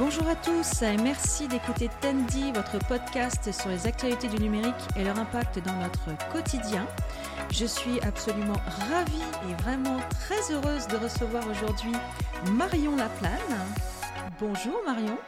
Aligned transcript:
Bonjour 0.00 0.26
à 0.28 0.34
tous 0.34 0.80
et 0.80 0.96
merci 0.96 1.46
d'écouter 1.46 1.90
Tendi, 2.00 2.52
votre 2.52 2.78
podcast 2.88 3.52
sur 3.52 3.68
les 3.68 3.86
actualités 3.86 4.28
du 4.28 4.38
numérique 4.38 4.74
et 4.96 5.04
leur 5.04 5.18
impact 5.18 5.58
dans 5.62 5.76
notre 5.76 6.16
quotidien. 6.32 6.88
Je 7.52 7.66
suis 7.66 8.00
absolument 8.00 8.56
ravie 8.88 9.20
et 9.46 9.62
vraiment 9.62 10.00
très 10.08 10.54
heureuse 10.54 10.86
de 10.88 10.96
recevoir 10.96 11.46
aujourd'hui 11.50 11.92
Marion 12.52 12.96
Laplane. 12.96 13.58
Bonjour 14.40 14.80
Marion. 14.86 15.18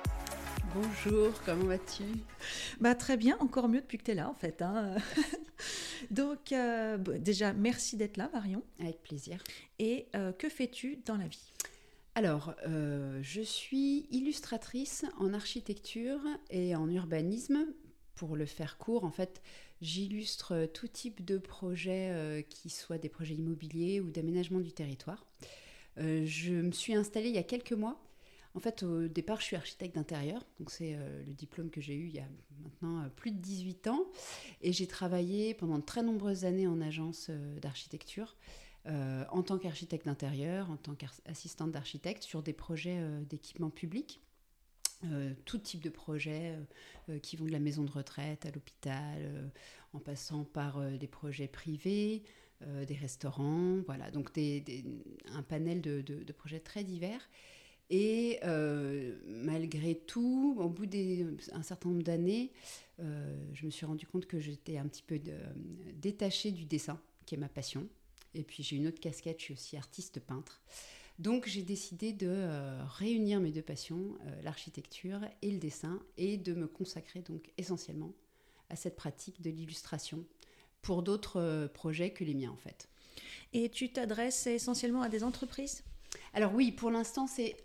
Bonjour, 0.75 1.35
comment 1.45 1.67
vas-tu? 1.67 2.05
Bah, 2.81 2.95
Très 2.95 3.19
bien, 3.19 3.37
encore 3.41 3.69
mieux 3.69 3.83
depuis 3.83 3.99
que 3.99 4.05
tu 4.05 4.13
es 4.13 4.15
là 4.15 4.31
en 4.31 4.35
fait. 4.35 4.63
Hein. 4.63 4.95
Donc 6.11 6.51
euh, 6.53 6.97
déjà, 6.97 7.53
merci 7.53 7.99
d'être 7.99 8.17
là 8.17 8.31
Marion. 8.33 8.63
Avec 8.81 9.03
plaisir. 9.03 9.45
Et 9.79 10.07
euh, 10.17 10.33
que 10.33 10.49
fais-tu 10.49 11.01
dans 11.05 11.19
la 11.19 11.27
vie? 11.27 11.52
Alors, 12.15 12.55
euh, 12.67 13.19
je 13.23 13.41
suis 13.41 14.07
illustratrice 14.11 15.07
en 15.19 15.33
architecture 15.33 16.21
et 16.51 16.77
en 16.77 16.89
urbanisme. 16.91 17.67
Pour 18.15 18.37
le 18.37 18.45
faire 18.45 18.77
court, 18.77 19.05
en 19.05 19.11
fait, 19.11 19.41
j'illustre 19.81 20.67
tout 20.67 20.87
type 20.87 21.25
de 21.25 21.39
projets, 21.39 22.47
qui 22.51 22.69
soient 22.69 22.99
des 22.99 23.09
projets 23.09 23.35
immobiliers 23.35 24.01
ou 24.01 24.11
d'aménagement 24.11 24.61
du 24.61 24.73
territoire. 24.73 25.25
je 25.97 26.53
me 26.53 26.73
suis 26.73 26.95
installée 26.95 27.31
il 27.31 27.35
y 27.35 27.39
a 27.39 27.43
quelques 27.43 27.73
mois 27.73 27.99
en 28.55 28.61
fait, 28.61 28.83
au 28.83 29.09
départ, 29.09 29.41
je 29.41 29.45
suis 29.45 29.57
architecte 29.57 29.95
d'intérieur, 29.95 30.45
donc 30.59 30.71
c'est 30.71 30.95
euh, 30.95 31.23
le 31.27 31.33
diplôme 31.33 31.71
que 31.71 31.81
j'ai 31.81 31.95
eu 31.95 32.09
il 32.09 32.15
y 32.15 32.19
a 32.19 32.29
maintenant 32.63 33.03
euh, 33.03 33.09
plus 33.09 33.31
de 33.31 33.39
18 33.39 33.87
ans. 33.87 34.05
Et 34.61 34.73
j'ai 34.73 34.87
travaillé 34.87 35.55
pendant 35.55 35.79
de 35.79 35.85
très 35.85 36.03
nombreuses 36.03 36.45
années 36.45 36.67
en 36.67 36.81
agence 36.81 37.31
euh, 38.87 39.25
en 39.31 39.43
tant 39.43 39.59
qu'architecte 39.59 40.07
d'intérieur, 40.07 40.71
en 40.71 40.77
tant 40.77 40.95
qu'assistante 40.95 41.73
d'architecte, 41.73 42.23
sur 42.23 42.43
des 42.43 42.53
projets 42.53 43.01
d'équipement 43.29 43.71
public. 43.71 44.21
tout 45.45 45.59
type 45.59 45.83
de 45.83 45.91
projets 45.91 46.57
qui 47.23 47.37
vont 47.37 47.45
de 47.45 47.51
la 47.51 47.59
maison 47.59 47.83
de 47.83 47.91
retraite 47.91 48.47
à 48.47 48.51
l'hôpital, 48.53 49.51
en 49.93 49.99
passant 49.99 50.45
par 50.45 50.81
des 50.81 51.09
projets 51.09 51.49
privés, 51.49 52.23
des 52.87 52.95
restaurants, 52.95 53.79
voilà, 53.87 54.13
donc 54.13 54.31
un 54.39 55.43
panel 55.43 55.81
de 55.81 56.33
projets 56.33 56.61
très 56.61 56.85
divers. 56.85 57.29
Et 57.93 58.39
euh, 58.45 59.19
malgré 59.27 59.95
tout, 59.95 60.57
au 60.59 60.71
bout 60.71 60.87
d'un 60.87 61.63
certain 61.63 61.91
nombre 61.91 62.03
d'années, 62.03 62.51
euh, 63.01 63.37
je 63.53 63.67
me 63.67 63.71
suis 63.71 63.85
rendu 63.85 64.07
compte 64.07 64.25
que 64.25 64.41
j'étais 64.41 64.79
un 64.79 64.87
petit 64.87 65.03
peu 65.03 65.21
détachée 65.97 66.53
du 66.53 66.65
dessin, 66.65 66.99
qui 67.27 67.35
est 67.35 67.39
ma 67.39 67.51
passion. 67.51 67.87
Et 68.35 68.43
puis 68.43 68.63
j'ai 68.63 68.77
une 68.77 68.87
autre 68.87 69.01
casquette, 69.01 69.39
je 69.41 69.45
suis 69.45 69.55
aussi 69.55 69.77
artiste 69.77 70.21
peintre. 70.21 70.63
Donc 71.19 71.47
j'ai 71.47 71.63
décidé 71.63 72.13
de 72.13 72.29
euh, 72.29 72.83
réunir 72.85 73.41
mes 73.41 73.53
deux 73.53 73.63
passions, 73.63 74.17
l'architecture 74.43 75.21
et 75.43 75.51
le 75.51 75.59
dessin, 75.59 76.01
et 76.17 76.37
de 76.37 76.55
me 76.55 76.67
consacrer 76.67 77.21
donc 77.21 77.51
essentiellement 77.59 78.13
à 78.71 78.77
cette 78.77 78.97
pratique 78.97 79.43
de 79.43 79.51
l'illustration 79.51 80.25
pour 80.81 81.03
d'autres 81.03 81.71
projets 81.75 82.13
que 82.13 82.25
les 82.25 82.35
miens 82.35 82.51
en 82.51 82.57
fait. 82.57 82.89
Et 83.53 83.69
tu 83.69 83.93
t'adresses 83.93 84.47
essentiellement 84.47 85.03
à 85.03 85.09
des 85.09 85.23
entreprises? 85.23 85.85
Alors 86.33 86.55
oui, 86.55 86.73
pour 86.73 86.91
l'instant, 86.91 87.27
c'est 87.27 87.57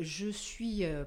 je 0.00 0.28
suis 0.28 0.84
euh, 0.84 1.04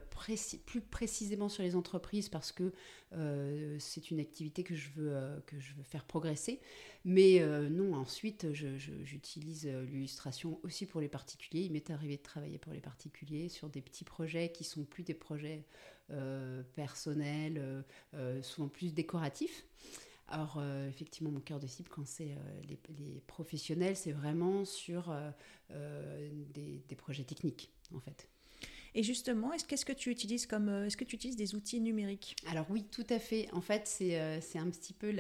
plus 0.65 0.81
précisément 0.81 1.49
sur 1.49 1.63
les 1.63 1.75
entreprises 1.75 2.29
parce 2.29 2.51
que 2.51 2.73
euh, 3.13 3.75
c'est 3.79 4.11
une 4.11 4.19
activité 4.19 4.63
que 4.63 4.75
je 4.75 4.89
veux, 4.91 5.11
euh, 5.11 5.39
que 5.45 5.59
je 5.59 5.73
veux 5.73 5.83
faire 5.83 6.05
progresser. 6.05 6.59
Mais 7.03 7.43
non, 7.71 7.95
ensuite, 7.95 8.53
j'utilise 8.53 9.65
l'illustration 9.65 10.59
aussi 10.61 10.85
pour 10.85 11.01
les 11.01 11.07
particuliers. 11.07 11.61
Il 11.61 11.71
m'est 11.71 11.89
arrivé 11.89 12.17
de 12.17 12.21
travailler 12.21 12.59
pour 12.59 12.73
les 12.73 12.79
particuliers 12.79 13.49
sur 13.49 13.69
des 13.69 13.81
petits 13.81 14.03
projets 14.03 14.51
qui 14.51 14.63
sont 14.63 14.83
plus 14.83 15.01
des 15.01 15.15
projets 15.15 15.65
personnels, 16.75 17.83
souvent 18.43 18.67
plus 18.67 18.93
décoratifs. 18.93 19.65
Alors, 20.27 20.61
effectivement, 20.89 21.31
mon 21.31 21.39
cœur 21.39 21.59
de 21.59 21.65
cible, 21.65 21.89
quand 21.89 22.05
c'est 22.05 22.35
les, 22.69 22.77
professionnels, 23.25 23.95
c'est 23.95 24.11
vraiment 24.11 24.63
sur 24.63 25.11
des, 25.71 26.83
des 26.87 26.95
projets 26.95 27.23
techniques, 27.23 27.71
en 27.95 27.99
fait. 27.99 28.27
Et 28.93 29.03
justement, 29.03 29.53
est-ce 29.53 29.65
qu'est-ce 29.65 29.85
que 29.85 29.93
tu 29.93 30.09
utilises 30.09 30.45
comme 30.45 30.67
euh, 30.67 30.85
est-ce 30.85 30.97
que 30.97 31.05
tu 31.05 31.15
utilises 31.15 31.37
des 31.37 31.55
outils 31.55 31.79
numériques? 31.79 32.35
Alors 32.47 32.65
oui, 32.69 32.83
tout 32.91 33.07
à 33.09 33.19
fait. 33.19 33.47
En 33.53 33.61
fait, 33.61 33.87
c'est 33.87 34.19
euh, 34.19 34.39
un 34.55 34.69
petit 34.69 34.93
peu 34.93 35.13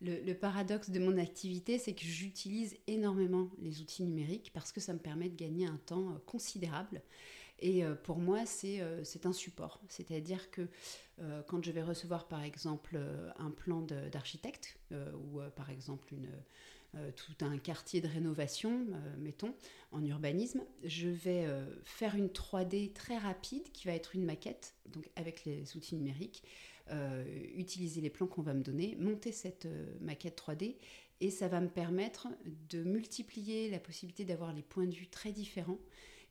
le, 0.00 0.32
paradoxe 0.34 0.90
de 0.90 0.98
mon 0.98 1.18
activité, 1.18 1.78
c'est 1.78 1.92
que 1.92 2.04
j'utilise 2.04 2.76
énormément 2.86 3.50
les 3.60 3.80
outils 3.82 4.02
numériques 4.02 4.50
parce 4.54 4.72
que 4.72 4.80
ça 4.80 4.94
me 4.94 4.98
permet 4.98 5.28
de 5.28 5.36
gagner 5.36 5.66
un 5.66 5.78
temps 5.84 6.08
euh, 6.10 6.18
considérable. 6.24 7.02
Et 7.64 7.84
pour 8.02 8.18
moi, 8.18 8.44
c'est 8.44 8.80
un 9.24 9.32
support. 9.32 9.80
C'est-à-dire 9.86 10.50
que 10.50 10.66
quand 11.46 11.64
je 11.64 11.70
vais 11.70 11.84
recevoir, 11.84 12.26
par 12.26 12.42
exemple, 12.42 12.98
un 13.38 13.52
plan 13.52 13.82
d'architecte 14.10 14.76
ou, 14.90 15.38
par 15.54 15.70
exemple, 15.70 16.12
une 16.12 16.28
tout 17.16 17.44
un 17.44 17.58
quartier 17.58 18.00
de 18.00 18.08
rénovation, 18.08 18.86
euh, 18.92 19.16
mettons, 19.18 19.54
en 19.90 20.04
urbanisme, 20.04 20.62
je 20.84 21.08
vais 21.08 21.46
euh, 21.46 21.64
faire 21.84 22.14
une 22.14 22.28
3D 22.28 22.92
très 22.92 23.18
rapide 23.18 23.70
qui 23.72 23.86
va 23.86 23.94
être 23.94 24.14
une 24.14 24.24
maquette, 24.24 24.74
donc 24.92 25.08
avec 25.16 25.44
les 25.44 25.76
outils 25.76 25.96
numériques, 25.96 26.42
utiliser 27.54 28.02
les 28.02 28.10
plans 28.10 28.26
qu'on 28.26 28.42
va 28.42 28.52
me 28.52 28.62
donner, 28.62 28.96
monter 28.98 29.32
cette 29.32 29.66
maquette 30.02 30.38
3D 30.38 30.76
et 31.22 31.30
ça 31.30 31.48
va 31.48 31.62
me 31.62 31.68
permettre 31.68 32.28
de 32.68 32.82
multiplier 32.82 33.70
la 33.70 33.78
possibilité 33.78 34.26
d'avoir 34.26 34.52
les 34.52 34.60
points 34.60 34.84
de 34.84 34.94
vue 34.94 35.06
très 35.06 35.32
différents 35.32 35.78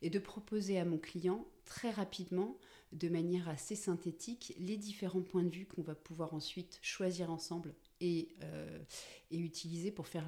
et 0.02 0.10
de 0.10 0.18
proposer 0.20 0.78
à 0.78 0.84
mon 0.84 0.98
client 0.98 1.46
très 1.64 1.90
rapidement, 1.90 2.58
de 2.92 3.08
manière 3.08 3.48
assez 3.48 3.74
synthétique, 3.74 4.54
les 4.58 4.76
différents 4.76 5.22
points 5.22 5.42
de 5.42 5.54
vue 5.54 5.66
qu'on 5.66 5.82
va 5.82 5.94
pouvoir 5.94 6.34
ensuite 6.34 6.78
choisir 6.82 7.30
ensemble 7.30 7.74
et, 8.00 8.28
euh, 8.42 8.78
utiliser 9.30 9.90
pour 9.90 10.06
faire 10.06 10.26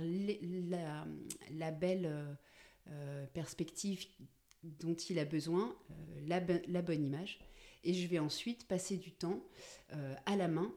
la, 1.50 1.70
belle 1.70 2.36
euh, 2.88 3.26
perspective 3.26 4.06
dont 4.62 4.94
il 4.94 5.18
a 5.18 5.24
besoin, 5.24 5.76
euh, 5.90 6.64
la, 6.66 6.82
bonne 6.82 7.04
image. 7.04 7.38
Et 7.84 7.92
je 7.92 8.06
vais 8.08 8.18
ensuite 8.18 8.66
passer 8.66 8.96
du 8.96 9.12
temps 9.12 9.42
à 10.24 10.36
la 10.36 10.48
main, 10.48 10.74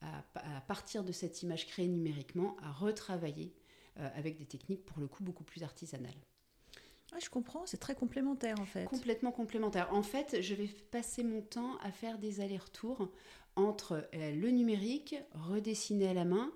à, 0.00 0.60
partir 0.66 1.04
de 1.04 1.12
cette 1.12 1.42
image 1.42 1.68
créée 1.68 1.86
numériquement, 1.86 2.56
à 2.62 2.72
retravailler 2.72 3.54
avec 3.94 4.38
des 4.38 4.44
techniques 4.44 4.84
pour 4.84 4.98
le 4.98 5.06
coup 5.06 5.22
beaucoup 5.22 5.44
plus 5.44 5.62
artisanales. 5.62 6.18
Ah, 7.12 7.18
je 7.20 7.30
comprends, 7.30 7.64
c'est 7.64 7.78
très 7.78 7.94
complémentaire 7.94 8.60
en 8.60 8.66
fait. 8.66 8.84
Complètement 8.84 9.32
complémentaire. 9.32 9.88
En 9.92 10.02
fait, 10.02 10.42
je 10.42 10.54
vais 10.54 10.68
passer 10.90 11.24
mon 11.24 11.40
temps 11.40 11.76
à 11.78 11.90
faire 11.90 12.18
des 12.18 12.40
allers-retours 12.40 13.08
entre 13.56 14.08
euh, 14.14 14.34
le 14.34 14.50
numérique, 14.50 15.16
redessiner 15.32 16.08
à 16.08 16.14
la 16.14 16.24
main, 16.24 16.52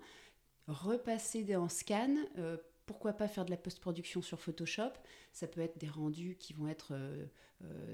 repasser 0.67 1.55
en 1.55 1.69
scan, 1.69 2.15
euh, 2.37 2.57
pourquoi 2.85 3.13
pas 3.13 3.27
faire 3.27 3.45
de 3.45 3.51
la 3.51 3.57
post-production 3.57 4.21
sur 4.21 4.39
Photoshop 4.39 4.91
Ça 5.31 5.47
peut 5.47 5.61
être 5.61 5.77
des 5.79 5.87
rendus 5.87 6.37
qui 6.37 6.53
vont 6.53 6.67
être 6.67 6.93
euh, 6.93 7.25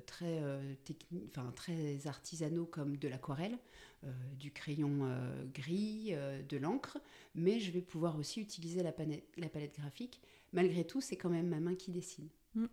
très, 0.08 0.42
enfin, 1.28 1.52
très 1.56 2.08
artisanaux 2.08 2.66
comme 2.66 2.98
de 2.98 3.08
l'aquarelle, 3.08 3.59
du 4.34 4.52
crayon 4.52 5.08
gris, 5.53 6.16
de 6.48 6.58
l'encre, 6.58 6.98
mais 7.36 7.59
je 7.59 7.69
vais 7.69 7.81
pouvoir 7.81 8.18
aussi 8.18 8.42
utiliser 8.42 8.81
la 8.81 8.92
palette 8.92 9.75
graphique. 9.78 10.22
Malgré 10.53 10.84
tout, 10.84 11.02
c'est 11.02 11.18
quand 11.18 11.30
même 11.30 11.50
ma 11.50 11.59
main 11.59 11.75
qui 11.75 11.92
dessine. 11.92 12.30
Mm. 12.56 12.66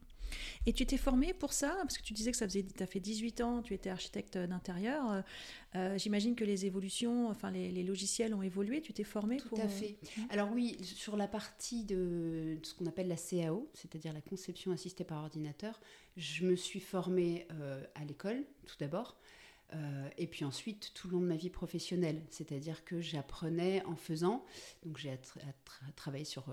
Et 0.67 0.73
tu 0.73 0.85
t'es 0.85 0.97
formée 0.97 1.33
pour 1.33 1.53
ça? 1.53 1.77
Parce 1.83 1.99
que 1.99 2.03
tu 2.03 2.13
disais 2.13 2.31
que 2.31 2.37
ça 2.37 2.47
faisait, 2.47 2.65
tu 2.65 2.83
as 2.83 2.87
fait 2.87 3.01
18 3.01 3.41
ans, 3.41 3.63
tu 3.63 3.75
étais 3.75 3.91
architecte 3.91 4.37
d'intérieur. 4.37 5.11
Euh, 5.11 5.23
euh, 5.77 5.99
j'imagine 5.99 6.35
que 6.35 6.45
les 6.45 6.67
évolutions, 6.67 7.29
enfin 7.29 7.51
les, 7.51 7.83
logiciels 7.83 8.35
ont 8.35 8.43
évolué. 8.43 8.81
Tu 8.81 8.93
t'es 8.93 9.05
formée 9.05 9.39
Tout 9.39 9.57
à 9.57 9.69
fait. 9.69 9.97
Euh, 10.03 10.23
mm. 10.23 10.27
Alors 10.31 10.51
oui, 10.53 10.77
sur 10.83 11.17
la 11.17 11.29
partie 11.29 11.85
de, 11.85 12.59
ce 12.63 12.75
qu'on 12.75 12.87
appelle 12.87 13.09
la 13.09 13.17
CAO, 13.17 13.71
c'est-à-dire 13.75 14.13
la 14.13 14.21
conception 14.21 14.73
assistée 14.73 15.05
par 15.05 15.23
ordinateur, 15.23 15.81
je 16.17 16.45
me 16.45 16.57
suis 16.57 16.81
formée 16.81 17.47
à 17.95 18.05
l'école, 18.05 18.45
tout 18.67 18.77
d'abord. 18.81 19.19
et 20.17 20.27
puis 20.27 20.45
ensuite 20.45 20.93
tout 20.95 21.09
le 21.09 21.15
long 21.15 21.21
de 21.21 21.27
ma 21.27 21.37
vie 21.37 21.51
professionnelle, 21.51 22.22
c'est-à-dire 22.31 22.84
que 22.84 23.01
j'apprenais 23.01 23.84
en 23.84 23.97
faisant. 23.97 24.45
Donc 24.84 24.97
j'ai 24.97 25.19
travaillé 25.95 26.25
sur 26.25 26.47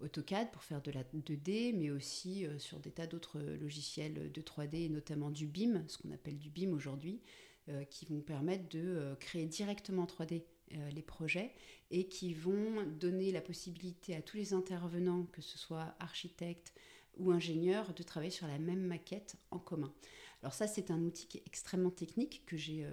AutoCAD 0.00 0.50
pour 0.50 0.62
faire 0.62 0.82
de 0.82 0.90
la 0.90 1.02
2D, 1.02 1.74
mais 1.74 1.90
aussi 1.90 2.46
euh, 2.46 2.58
sur 2.58 2.78
des 2.80 2.90
tas 2.90 3.06
d'autres 3.06 3.40
logiciels 3.40 4.30
de 4.30 4.40
3D, 4.42 4.84
et 4.84 4.88
notamment 4.88 5.30
du 5.30 5.46
BIM, 5.46 5.84
ce 5.88 5.98
qu'on 5.98 6.12
appelle 6.12 6.38
du 6.38 6.50
BIM 6.50 6.72
aujourd'hui, 6.72 7.22
euh, 7.68 7.84
qui 7.84 8.04
vont 8.06 8.20
permettre 8.20 8.68
de 8.68 8.80
euh, 8.80 9.14
créer 9.16 9.46
directement 9.46 10.02
en 10.02 10.06
3D 10.06 10.44
les 10.92 11.02
projets 11.02 11.52
et 11.92 12.08
qui 12.08 12.34
vont 12.34 12.82
donner 12.98 13.30
la 13.30 13.40
possibilité 13.40 14.16
à 14.16 14.20
tous 14.20 14.36
les 14.36 14.52
intervenants, 14.52 15.26
que 15.26 15.40
ce 15.40 15.56
soit 15.56 15.94
architectes 16.00 16.74
ou 17.18 17.30
ingénieurs, 17.30 17.94
de 17.94 18.02
travailler 18.02 18.32
sur 18.32 18.48
la 18.48 18.58
même 18.58 18.80
maquette 18.80 19.36
en 19.52 19.60
commun. 19.60 19.94
Alors 20.42 20.54
ça, 20.54 20.66
c'est 20.66 20.90
un 20.90 21.00
outil 21.04 21.28
extrêmement 21.46 21.92
technique 21.92 22.42
que 22.46 22.56
j'ai, 22.56 22.84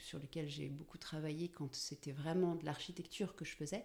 sur 0.00 0.18
lequel 0.18 0.48
j'ai 0.48 0.68
beaucoup 0.68 0.98
travaillé 0.98 1.50
quand 1.50 1.72
c'était 1.72 2.10
vraiment 2.10 2.56
de 2.56 2.64
l'architecture 2.64 3.36
que 3.36 3.44
je 3.44 3.54
faisais 3.54 3.84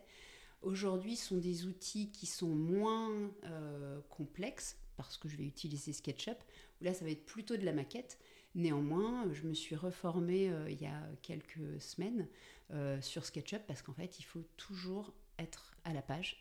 aujourd'hui 0.63 1.15
sont 1.15 1.37
des 1.37 1.65
outils 1.65 2.11
qui 2.11 2.25
sont 2.25 2.55
moins 2.55 3.31
euh, 3.43 3.99
complexes, 4.09 4.77
parce 4.97 5.17
que 5.17 5.27
je 5.27 5.37
vais 5.37 5.45
utiliser 5.45 5.93
SketchUp, 5.93 6.37
où 6.81 6.83
là 6.83 6.93
ça 6.93 7.05
va 7.05 7.11
être 7.11 7.25
plutôt 7.25 7.57
de 7.57 7.65
la 7.65 7.73
maquette, 7.73 8.19
Néanmoins, 8.55 9.33
je 9.33 9.47
me 9.47 9.55
suis 9.55 9.75
reformée 9.75 10.51
il 10.69 10.79
y 10.79 10.85
a 10.85 11.01
quelques 11.23 11.81
semaines 11.81 12.27
sur 13.01 13.25
SketchUp 13.25 13.63
parce 13.65 13.81
qu'en 13.81 13.93
fait, 13.93 14.19
il 14.19 14.23
faut 14.25 14.43
toujours 14.57 15.11
être 15.39 15.73
à 15.85 15.91
la 15.91 16.03
page. 16.03 16.39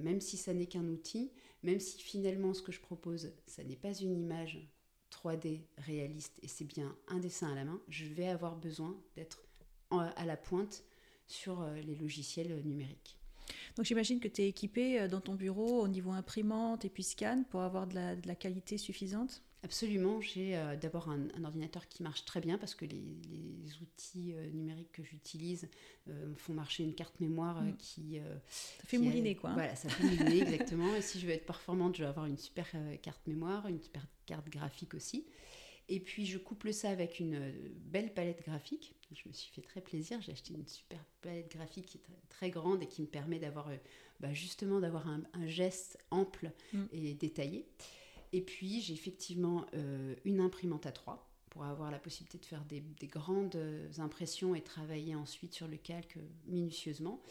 même 0.00 0.20
si 0.20 0.36
ça 0.36 0.52
n'est 0.52 0.66
qu'un 0.66 0.88
outil, 0.88 1.30
même 1.62 1.78
si 1.78 2.00
finalement 2.00 2.54
ce 2.54 2.62
que 2.62 2.72
je 2.72 2.80
propose, 2.80 3.32
ça 3.46 3.62
n'est 3.64 3.76
pas 3.76 3.94
une 3.94 4.16
image 4.16 4.68
3D 5.10 5.62
réaliste 5.78 6.38
et 6.42 6.48
c'est 6.48 6.64
bien 6.64 6.96
un 7.08 7.18
dessin 7.18 7.50
à 7.52 7.54
la 7.54 7.64
main, 7.64 7.80
je 7.88 8.04
vais 8.04 8.28
avoir 8.28 8.56
besoin 8.56 9.00
d'être 9.16 9.42
à 9.90 10.24
la 10.26 10.36
pointe 10.36 10.84
sur 11.26 11.62
euh, 11.62 11.76
les 11.76 11.94
logiciels 11.94 12.62
numériques. 12.64 13.16
Donc 13.76 13.86
j'imagine 13.86 14.20
que 14.20 14.28
tu 14.28 14.42
es 14.42 14.48
équipé 14.48 15.00
euh, 15.00 15.08
dans 15.08 15.20
ton 15.20 15.34
bureau 15.34 15.80
au 15.82 15.88
niveau 15.88 16.12
imprimante 16.12 16.84
et 16.84 16.88
puis 16.88 17.02
scan 17.02 17.44
pour 17.50 17.62
avoir 17.62 17.86
de 17.86 17.94
la, 17.94 18.34
qualité 18.34 18.78
suffisante 18.78 19.42
Absolument, 19.62 20.20
j'ai 20.20 20.56
euh, 20.56 20.76
d'abord 20.76 21.08
un, 21.08 21.42
ordinateur 21.42 21.88
qui 21.88 22.02
marche 22.02 22.26
très 22.26 22.40
bien 22.40 22.58
parce 22.58 22.74
que 22.74 22.84
les, 22.84 23.02
outils 23.80 24.34
numériques 24.52 24.92
que 24.92 25.02
j'utilise 25.02 25.68
font 26.36 26.52
marcher 26.52 26.84
une 26.84 26.94
carte 26.94 27.18
mémoire 27.18 27.62
mm. 27.62 27.76
qui... 27.78 28.18
ça 28.50 28.84
fait 28.86 28.98
mouliner 28.98 29.34
quoi. 29.34 29.50
Hein. 29.50 29.54
Voilà, 29.54 29.74
ça 29.74 29.88
fait 29.88 30.04
mouliner 30.04 30.42
exactement. 30.42 30.94
Et 30.94 31.02
si 31.02 31.18
je 31.18 31.26
veux 31.26 31.32
être 31.32 31.46
performante, 31.46 31.96
je 31.96 32.02
vais 32.02 32.08
avoir 32.08 32.26
une 32.26 32.36
super 32.36 32.70
carte 33.02 33.26
mémoire, 33.26 33.66
une 33.66 33.80
super 33.80 34.06
carte 34.26 34.48
graphique 34.50 34.94
aussi. 34.94 35.24
Et 35.88 35.98
puis 35.98 36.26
je 36.26 36.38
couple 36.38 36.72
ça 36.72 36.90
avec 36.90 37.18
une 37.18 37.52
belle 37.86 38.12
palette 38.12 38.44
graphique. 38.44 38.94
Je 39.14 39.28
me 39.28 39.32
suis 39.32 39.52
fait 39.52 39.62
très 39.62 39.80
plaisir. 39.80 40.20
J'ai 40.20 40.32
acheté 40.32 40.54
une 40.54 40.66
super 40.66 40.98
palette 41.22 41.50
graphique 41.50 41.86
qui 41.86 41.98
est 41.98 42.28
très 42.28 42.50
grande 42.50 42.82
et 42.82 42.86
qui 42.86 43.02
me 43.02 43.06
permet 43.06 43.38
d'avoir 43.38 43.68
euh, 43.68 43.76
bah, 44.20 44.32
justement 44.32 44.80
d'avoir 44.80 45.08
un, 45.08 45.22
geste 45.46 45.98
ample 46.10 46.52
mm. 46.72 46.84
et 46.92 47.14
détaillé. 47.14 47.66
Et 48.32 48.40
puis 48.40 48.80
j'ai 48.80 48.94
effectivement 48.94 49.66
euh, 49.74 50.14
une 50.24 50.40
imprimante 50.40 50.86
à 50.86 50.92
3 50.92 51.30
pour 51.50 51.64
avoir 51.64 51.92
la 51.92 52.00
possibilité 52.00 52.38
de 52.38 52.46
faire 52.46 52.64
des, 52.64 52.82
grandes 53.06 53.56
impressions 53.98 54.56
et 54.56 54.60
travailler 54.60 55.14
ensuite 55.14 55.54
sur 55.54 55.68
le 55.68 55.76
calque 55.76 56.18
minutieusement. 56.46 57.22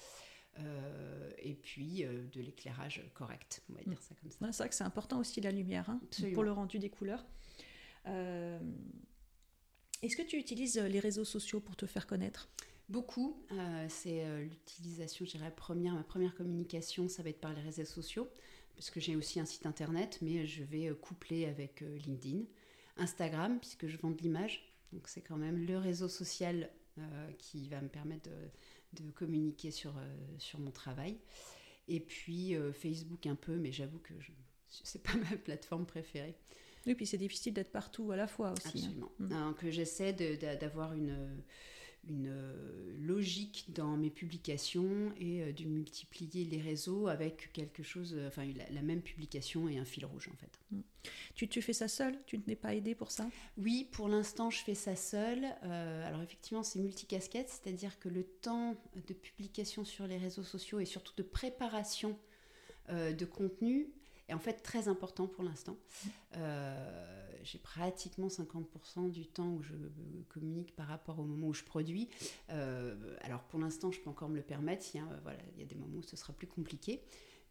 Euh, 0.59 1.31
et 1.39 1.55
puis 1.55 2.03
de 2.03 2.39
l'éclairage 2.39 3.03
correct, 3.15 3.63
on 3.69 3.73
va 3.73 3.81
dire 3.81 3.97
mm. 3.97 4.01
ça 4.01 4.15
comme 4.15 4.31
ça. 4.31 4.51
c'est 4.51 4.63
vrai 4.63 4.69
que 4.69 4.75
c'est 4.75 4.83
important 4.85 5.19
aussi 5.19 5.41
la 5.41 5.51
lumière 5.51 5.89
hein, 5.89 5.99
pour 6.33 6.43
le 6.43 6.51
rendu 6.53 6.79
des 6.79 6.89
couleurs. 6.89 7.25
Euh, 8.07 8.59
est-ce 10.03 10.17
que 10.17 10.21
tu 10.21 10.37
utilises 10.37 10.77
les 10.77 10.99
réseaux 10.99 11.23
sociaux 11.23 11.61
pour 11.61 11.75
te 11.75 11.85
faire 11.85 12.05
connaître? 12.05 12.49
Beaucoup. 12.89 13.41
Euh, 13.53 13.85
c'est 13.89 14.25
euh, 14.25 14.43
l'utilisation, 14.43 15.25
je 15.25 15.31
dirais, 15.31 15.51
première, 15.55 15.93
ma 15.93 16.03
première 16.03 16.35
communication, 16.35 17.07
ça 17.07 17.23
va 17.23 17.29
être 17.29 17.39
par 17.39 17.53
les 17.53 17.61
réseaux 17.61 17.85
sociaux, 17.85 18.29
parce 18.75 18.89
que 18.89 18.99
j'ai 18.99 19.15
aussi 19.15 19.39
un 19.39 19.45
site 19.45 19.65
internet, 19.65 20.19
mais 20.21 20.45
je 20.45 20.63
vais 20.63 20.91
coupler 21.01 21.45
avec 21.45 21.81
LinkedIn, 22.05 22.43
Instagram, 22.97 23.59
puisque 23.59 23.87
je 23.87 23.97
vends 23.97 24.11
de 24.11 24.21
l'image. 24.21 24.69
Donc 24.91 25.07
c'est 25.07 25.21
quand 25.21 25.37
même 25.37 25.65
le 25.65 25.77
réseau 25.77 26.09
social 26.09 26.69
qui 27.39 27.67
va 27.69 27.81
me 27.81 27.87
permettre 27.87 28.29
de, 28.93 29.09
communiquer 29.11 29.71
sur, 29.71 29.93
sur 30.37 30.59
mon 30.59 30.69
travail. 30.69 31.17
Et 31.87 31.99
puis 31.99 32.55
Facebook 32.73 33.25
un 33.25 33.35
peu, 33.35 33.55
mais 33.55 33.71
j'avoue 33.71 33.99
que 33.99 34.13
ce 34.69 34.97
n'est 34.97 35.03
pas 35.03 35.15
ma 35.31 35.37
plateforme 35.37 35.85
préférée. 35.85 36.35
Oui, 36.85 36.95
puis 36.95 37.05
c'est 37.05 37.17
difficile 37.17 37.53
d'être 37.53 37.71
partout 37.71 38.11
à 38.11 38.17
la 38.17 38.27
fois 38.27 38.51
aussi. 38.51 38.85
Hein. 38.85 38.91
Absolument. 39.19 39.51
Mm. 39.51 39.53
que 39.55 39.71
j'essaie 39.71 40.13
d'avoir 40.13 40.93
une, 40.93 41.15
une 42.09 42.27
euh, 42.27 42.95
logique 42.99 43.67
dans 43.69 43.95
mes 43.95 44.09
publications 44.09 45.13
et 45.17 45.41
euh, 45.41 45.53
de 45.53 45.63
multiplier 45.63 46.43
les 46.43 46.59
réseaux 46.59 47.07
avec 47.07 47.51
quelque 47.53 47.81
chose, 47.81 48.13
euh, 48.17 48.27
enfin 48.27 48.45
la, 48.71 48.81
même 48.81 49.01
publication 49.01 49.69
et 49.69 49.77
un 49.77 49.85
fil 49.85 50.05
rouge 50.05 50.29
en 50.31 50.35
fait. 50.35 50.59
Mm. 50.71 50.81
Tu, 51.35 51.47
tu, 51.47 51.61
fais 51.61 51.73
ça 51.73 51.87
seul 51.87 52.17
Tu 52.25 52.37
ne 52.37 52.43
t'es 52.43 52.55
pas 52.55 52.75
aidé 52.75 52.93
pour 52.93 53.11
ça? 53.11 53.29
Oui, 53.57 53.87
pour 53.91 54.09
l'instant 54.09 54.49
je 54.49 54.61
fais 54.63 54.75
ça 54.75 54.95
seul. 54.95 55.45
alors 55.63 56.21
effectivement 56.21 56.63
c'est 56.63 56.79
multicasquette, 56.79 57.49
c'est-à-dire 57.49 57.97
que 57.99 58.09
le 58.09 58.23
temps 58.23 58.75
de 58.95 59.13
publication 59.13 59.85
sur 59.85 60.05
les 60.05 60.17
réseaux 60.17 60.43
sociaux 60.43 60.79
et 60.79 60.85
surtout 60.85 61.13
de 61.15 61.23
préparation 61.23 62.17
de 62.89 63.25
contenu 63.25 63.87
est 64.27 64.33
en 64.33 64.39
fait 64.39 64.61
très 64.61 64.87
important 64.87 65.27
pour 65.27 65.43
l'instant. 65.43 65.77
Euh, 66.37 67.29
j'ai 67.43 67.59
pratiquement 67.59 68.27
50% 68.27 69.11
du 69.11 69.25
temps 69.27 69.49
où 69.49 69.61
je 69.61 69.73
communique 70.29 70.75
par 70.75 70.87
rapport 70.87 71.19
au 71.19 71.23
moment 71.23 71.47
où 71.47 71.53
je 71.53 71.63
produis. 71.63 72.09
Euh, 72.49 72.95
alors 73.21 73.43
pour 73.43 73.59
l'instant, 73.59 73.91
je 73.91 73.99
peux 73.99 74.09
encore 74.09 74.29
me 74.29 74.37
le 74.37 74.43
permettre. 74.43 74.85
Il 74.93 74.97
y 74.97 75.01
a, 75.01 75.07
voilà, 75.23 75.39
il 75.53 75.59
y 75.59 75.63
a 75.63 75.67
des 75.67 75.75
moments 75.75 75.97
où 75.97 76.03
ce 76.03 76.15
sera 76.15 76.33
plus 76.33 76.47
compliqué. 76.47 77.01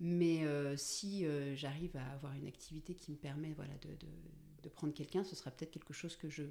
Mais 0.00 0.44
euh, 0.44 0.76
si 0.76 1.24
j'arrive 1.54 1.96
à 1.96 2.12
avoir 2.12 2.32
une 2.34 2.46
activité 2.46 2.94
qui 2.94 3.12
me 3.12 3.16
permet 3.16 3.52
voilà, 3.52 3.74
de, 3.82 4.06
de 4.62 4.68
prendre 4.68 4.94
quelqu'un, 4.94 5.24
ce 5.24 5.36
sera 5.36 5.50
peut-être 5.50 5.70
quelque 5.70 5.92
chose 5.92 6.16
que 6.16 6.28
je, 6.28 6.42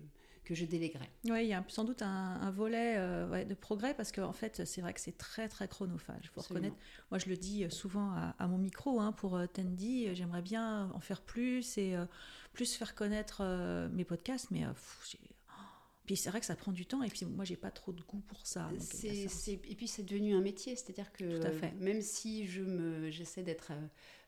que 0.44 0.56
je 0.56 0.66
déléguerai. 0.66 1.10
Oui, 1.26 1.44
il 1.44 1.48
y 1.48 1.54
a 1.54 1.64
sans 1.68 1.84
doute 1.84 2.02
un, 2.02 2.52
volet 2.52 2.96
euh, 2.98 3.44
de 3.46 3.54
progrès 3.54 3.94
parce 3.94 4.12
qu'en 4.12 4.30
en 4.30 4.34
fait, 4.34 4.66
c'est 4.66 4.82
vrai 4.82 4.94
que 4.94 5.00
c'est 5.00 5.18
très 5.18 5.48
très 5.48 5.68
chronophage. 5.68 6.24
Il 6.24 6.30
faut 6.30 6.42
reconnaître. 6.42 6.76
Moi, 7.10 7.20
je 7.20 7.30
le 7.30 7.38
dis 7.38 7.70
souvent 7.70 8.14
à, 8.38 8.48
mon 8.48 8.58
micro 8.58 9.00
hein, 9.00 9.12
pour 9.12 9.38
euh, 9.38 9.48
Tendy, 9.48 10.14
j'aimerais 10.16 10.42
bien 10.42 10.90
en 10.94 11.00
faire 11.00 11.22
plus 11.22 11.78
et 11.78 11.96
euh, 11.96 12.06
plus 12.54 12.76
faire 12.76 12.96
connaître 12.96 13.44
mes 13.94 14.04
podcasts, 14.04 14.52
mais 14.52 14.66
puis 16.12 16.18
c'est 16.18 16.30
vrai 16.30 16.42
que 16.42 16.46
ça 16.46 16.58
prend 16.58 16.74
du 16.74 16.86
temps 16.86 17.04
et 17.04 17.08
puis 17.08 17.26
moi 17.26 17.46
j'ai 17.46 17.56
pas 17.56 17.72
trop 17.72 17.94
de 17.94 18.02
goût 18.04 18.20
pour 18.20 18.46
ça. 18.46 18.70
et 19.70 19.76
puis 19.76 19.88
c'est 19.88 20.04
devenu 20.04 20.36
un 20.36 20.42
métier, 20.42 20.76
c'est-à-dire 20.76 21.10
que 21.14 21.40
même 21.80 22.02
si 22.02 22.48
je 22.48 22.62
me 22.62 23.10
j'essaie 23.10 23.44
d'être 23.44 23.72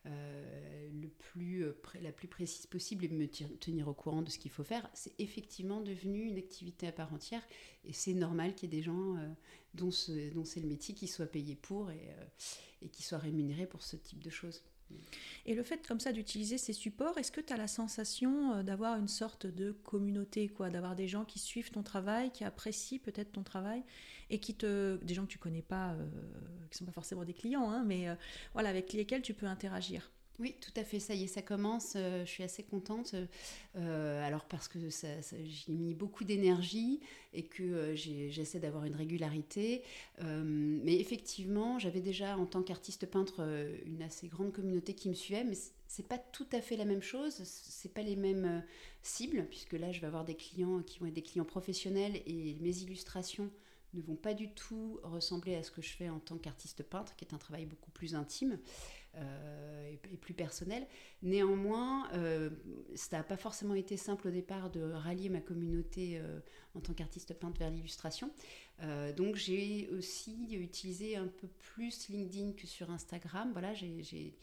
euh, 0.06 0.90
le 1.02 1.10
plus, 1.10 1.66
euh, 1.66 1.78
la 2.02 2.14
plus 2.14 2.30
précise 2.30 2.68
possible 2.68 3.04
et 3.04 3.10
me 3.10 3.28
tenir 3.28 3.90
au 3.90 3.94
courant 3.94 4.22
de 4.22 4.30
ce 4.30 4.40
qu'il 4.40 4.50
faut 4.50 4.64
faire, 4.64 4.90
c'est 4.94 5.14
effectivement 5.20 5.82
devenu 5.82 6.24
une 6.24 6.38
activité 6.38 6.88
à 6.88 6.94
part 6.94 7.14
entière 7.14 7.46
et 7.84 7.92
c'est 7.92 8.14
normal 8.14 8.56
qu'il 8.56 8.72
y 8.72 8.78
ait 8.78 8.80
des 8.80 8.84
gens 8.84 9.18
euh, 9.18 9.28
dont, 9.74 9.90
dont 10.34 10.46
c'est 10.46 10.62
le 10.62 10.68
métier 10.68 10.96
qui 10.96 11.10
soient 11.10 11.26
payés 11.26 11.58
pour 11.58 11.92
et, 11.92 12.16
et 12.82 12.88
qui 12.88 13.04
soient 13.04 13.18
rémunérés 13.18 13.68
pour 13.68 13.82
ce 13.82 13.98
type 13.98 14.24
de 14.24 14.30
choses. 14.30 14.64
Et 15.46 15.56
le 15.56 15.64
fait 15.64 15.86
comme 15.86 16.00
ça 16.00 16.14
d'utiliser 16.14 16.58
ces 16.58 16.74
supports, 16.74 17.18
est-ce 17.18 17.32
que 17.32 17.42
tu 17.42 17.52
as 17.52 17.58
la 17.58 17.68
sensation 17.68 18.64
d'avoir 18.64 18.98
une 18.98 19.08
sorte 19.10 19.46
de 19.46 19.72
communauté, 19.84 20.48
quoi, 20.48 20.70
d'avoir 20.70 20.96
des 20.96 21.08
gens 21.08 21.26
qui 21.26 21.40
suivent 21.40 21.72
ton 21.72 21.84
travail, 21.84 22.32
qui 22.32 22.44
apprécient 22.44 23.00
peut-être 23.00 23.34
ton 23.34 23.44
travail 23.44 23.84
et 24.30 24.40
qui 24.40 24.56
te, 24.56 24.98
des 25.04 25.14
gens 25.14 25.26
que 25.26 25.32
tu 25.32 25.38
connais 25.38 25.62
pas, 25.62 25.92
euh, 25.92 26.08
qui 26.72 26.78
sont 26.78 26.86
pas 26.86 26.92
forcément 26.92 27.24
des 27.24 27.34
clients, 27.34 27.70
hein, 27.70 27.84
mais 27.86 28.10
euh, 28.10 28.16
voilà, 28.54 28.70
avec 28.70 28.94
lesquels 28.94 29.22
tu 29.22 29.34
peux 29.34 29.46
interagir? 29.46 30.12
Oui, 30.40 30.56
tout 30.60 30.72
à 30.76 30.84
fait, 30.84 31.00
ça 31.00 31.14
y 31.14 31.24
est, 31.24 31.28
ça 31.28 31.44
commence. 31.44 31.94
Euh, 31.96 32.26
je 32.26 32.30
suis 32.30 32.44
assez 32.44 32.64
contente. 32.64 33.16
alors 33.76 34.46
parce 34.46 34.68
que 34.68 34.90
ça, 34.90 35.08
j'ai 35.46 35.74
mis 35.74 35.94
beaucoup 35.94 36.24
d'énergie 36.24 37.00
et 37.34 37.44
que 37.44 37.94
j'essaie 37.96 38.60
d'avoir 38.60 38.86
une 38.86 38.96
régularité. 38.96 39.84
mais 40.22 40.96
effectivement, 41.00 41.80
j'avais 41.80 42.02
déjà 42.02 42.38
en 42.38 42.46
tant 42.46 42.64
qu'artiste 42.64 43.06
peintre 43.06 43.42
une 43.86 44.02
assez 44.02 44.28
grande 44.28 44.52
communauté 44.52 44.94
qui 44.94 45.10
me 45.10 45.14
suivait, 45.14 45.44
mais 45.44 45.58
c'est 45.88 46.08
pas 46.08 46.18
tout 46.18 46.48
à 46.52 46.62
fait 46.62 46.78
la 46.78 46.86
même 46.86 47.04
chose. 47.04 47.42
C'est 47.44 47.94
pas 47.94 48.02
les 48.02 48.16
mêmes 48.16 48.64
cibles 49.02 49.46
puisque 49.50 49.74
là, 49.74 49.92
je 49.92 50.02
vais 50.02 50.08
avoir 50.08 50.26
des 50.26 50.36
clients 50.36 50.82
qui 50.82 51.00
vont 51.00 51.08
être 51.08 51.14
des 51.14 51.22
clients 51.22 51.46
professionnels 51.46 52.22
et 52.26 52.58
mes 52.60 52.78
illustrations 52.82 53.52
ne 53.94 54.02
vont 54.02 54.16
pas 54.16 54.34
du 54.34 54.50
tout 54.50 55.00
ressembler 55.04 55.56
à 55.56 55.64
ce 55.64 55.72
que 55.72 55.82
je 55.82 55.90
fais 55.90 56.10
en 56.10 56.20
tant 56.20 56.38
qu'artiste 56.38 56.84
peintre, 56.84 57.16
qui 57.16 57.26
est 57.26 57.34
un 57.34 57.38
travail 57.38 57.66
beaucoup 57.66 57.92
plus 57.92 58.16
intime 58.16 58.58
euh, 59.16 59.92
et, 59.92 60.18
plus 60.18 60.34
personnel. 60.34 60.88
Néanmoins, 61.22 62.10
euh, 62.14 62.50
ça 62.96 63.18
n'a 63.18 63.24
pas 63.24 63.38
forcément 63.38 63.76
été 63.76 63.98
simple 63.98 64.30
au 64.30 64.32
départ 64.32 64.70
de 64.70 64.82
rallier 64.82 65.30
ma 65.30 65.42
communauté 65.42 66.18
euh, 66.18 66.40
en 66.76 66.80
tant 66.80 66.94
qu'artiste 66.94 67.34
peintre 67.34 67.60
vers 67.60 67.70
l'illustration. 67.70 68.32
donc 69.16 69.36
j'ai 69.36 69.90
aussi 69.90 70.56
utilisé 70.56 71.16
un 71.16 71.28
peu 71.28 71.48
plus 71.48 72.10
LinkedIn 72.10 72.54
que 72.54 72.68
sur 72.68 72.90
Instagram, 72.90 73.52
voilà, 73.54 73.74
j'ai, 73.74 74.34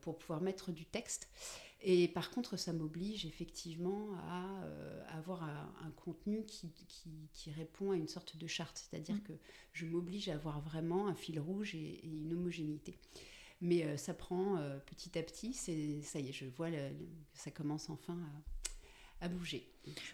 pour 0.00 0.18
pouvoir 0.18 0.40
mettre 0.40 0.72
du 0.72 0.86
texte. 0.86 1.28
Et 1.80 2.08
par 2.08 2.30
contre, 2.30 2.56
ça 2.56 2.72
m'oblige 2.72 3.24
effectivement 3.24 4.08
à 4.28 4.64
euh, 4.64 5.04
avoir 5.10 5.44
un, 5.44 5.90
contenu 5.96 6.44
qui, 6.44 6.72
qui, 7.32 7.50
répond 7.52 7.92
à 7.92 7.96
une 7.96 8.08
sorte 8.08 8.36
de 8.36 8.46
charte, 8.48 8.78
c'est-à-dire 8.78 9.16
mm. 9.16 9.22
que 9.22 9.32
je 9.72 9.86
m'oblige 9.86 10.28
à 10.28 10.34
avoir 10.34 10.60
vraiment 10.60 11.06
un 11.06 11.14
fil 11.14 11.38
rouge 11.38 11.74
et, 11.76 12.04
une 12.04 12.32
homogénéité. 12.32 12.98
Mais 13.60 13.84
euh, 13.84 13.96
ça 13.96 14.14
prend 14.14 14.56
euh, 14.56 14.78
petit 14.78 15.18
à 15.18 15.22
petit, 15.22 15.52
c'est 15.52 16.00
ça 16.02 16.20
y 16.20 16.28
est, 16.28 16.32
je 16.32 16.46
vois 16.46 16.70
que 16.70 16.76
ça 17.34 17.50
commence 17.50 17.90
enfin 17.90 18.18
à, 19.20 19.26
à 19.26 19.28
bouger. 19.28 19.68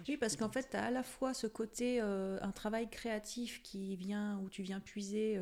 oui, 0.08 0.16
parce 0.16 0.36
qu'en 0.36 0.48
fait, 0.48 0.70
tu 0.70 0.76
as 0.76 0.84
à 0.84 0.90
la 0.90 1.02
fois 1.02 1.34
ce 1.34 1.46
côté, 1.46 2.00
un 2.00 2.52
travail 2.52 2.88
créatif 2.88 3.62
qui 3.62 3.96
vient, 3.96 4.38
où 4.40 4.48
tu 4.48 4.62
viens 4.62 4.80
puiser 4.80 5.38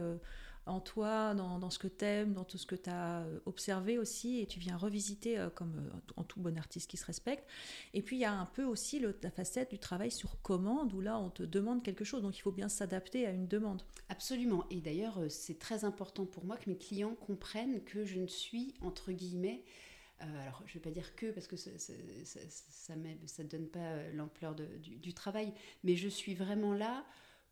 en 0.67 0.81
toi, 0.81 1.35
dans, 1.35 1.71
ce 1.71 1.79
que 1.79 1.89
tu 1.89 2.05
aimes, 2.05 2.35
dans 2.35 2.45
tout 2.45 2.59
ce 2.59 2.67
que 2.67 2.75
tu 2.75 2.89
as 2.89 3.23
euh, 3.23 3.41
observé 3.47 3.99
aussi, 3.99 4.41
et 4.41 4.47
tu 4.47 4.61
viens 4.61 4.77
revisiter 4.77 5.39
euh, 5.39 5.51
comme 5.51 5.79
euh, 5.79 6.13
en 6.17 6.25
tout 6.25 6.41
bon 6.41 6.57
artiste 6.57 6.89
qui 6.89 6.97
se 6.97 7.05
respecte. 7.05 7.49
Et 7.95 8.03
puis 8.03 8.17
il 8.17 8.21
y 8.21 8.25
a 8.25 8.33
un 8.33 8.47
peu 8.47 8.65
aussi 8.65 9.01
la 9.01 9.31
facette 9.31 9.71
du 9.71 9.79
travail 9.79 10.11
sur 10.11 10.41
commande, 10.43 10.93
où 10.93 11.01
là 11.01 11.19
on 11.19 11.31
te 11.31 11.43
demande 11.43 11.83
quelque 11.83 12.05
chose, 12.05 12.23
donc 12.23 12.39
il 12.39 12.43
faut 12.43 12.53
bien 12.53 12.69
s'adapter 12.69 13.27
à 13.27 13.31
une 13.31 13.49
demande. 13.49 13.83
Absolument, 14.09 14.65
et 14.71 14.81
d'ailleurs 14.81 15.19
c'est 15.29 15.59
très 15.59 15.85
important 15.85 16.27
pour 16.27 16.45
moi 16.45 16.57
que 16.57 16.71
mes 16.71 16.79
clients 16.79 17.15
comprennent 17.15 17.83
que 17.85 18.05
je 18.05 18.21
ne 18.21 18.29
suis, 18.29 18.75
entre 18.81 19.13
guillemets, 19.13 19.65
alors, 20.21 20.63
je 20.67 20.71
ne 20.71 20.75
vais 20.75 20.81
pas 20.81 20.91
dire 20.93 21.17
que, 21.17 21.33
parce 21.33 21.49
que 21.49 21.57
ça 21.57 22.95
ne 22.95 23.49
donne 23.49 23.67
pas 23.67 24.09
l'ampleur 24.13 24.55
du, 24.55 25.13
travail, 25.15 25.53
mais 25.83 25.97
je 25.97 26.09
suis 26.09 26.35
vraiment 26.35 26.75
là 26.75 27.05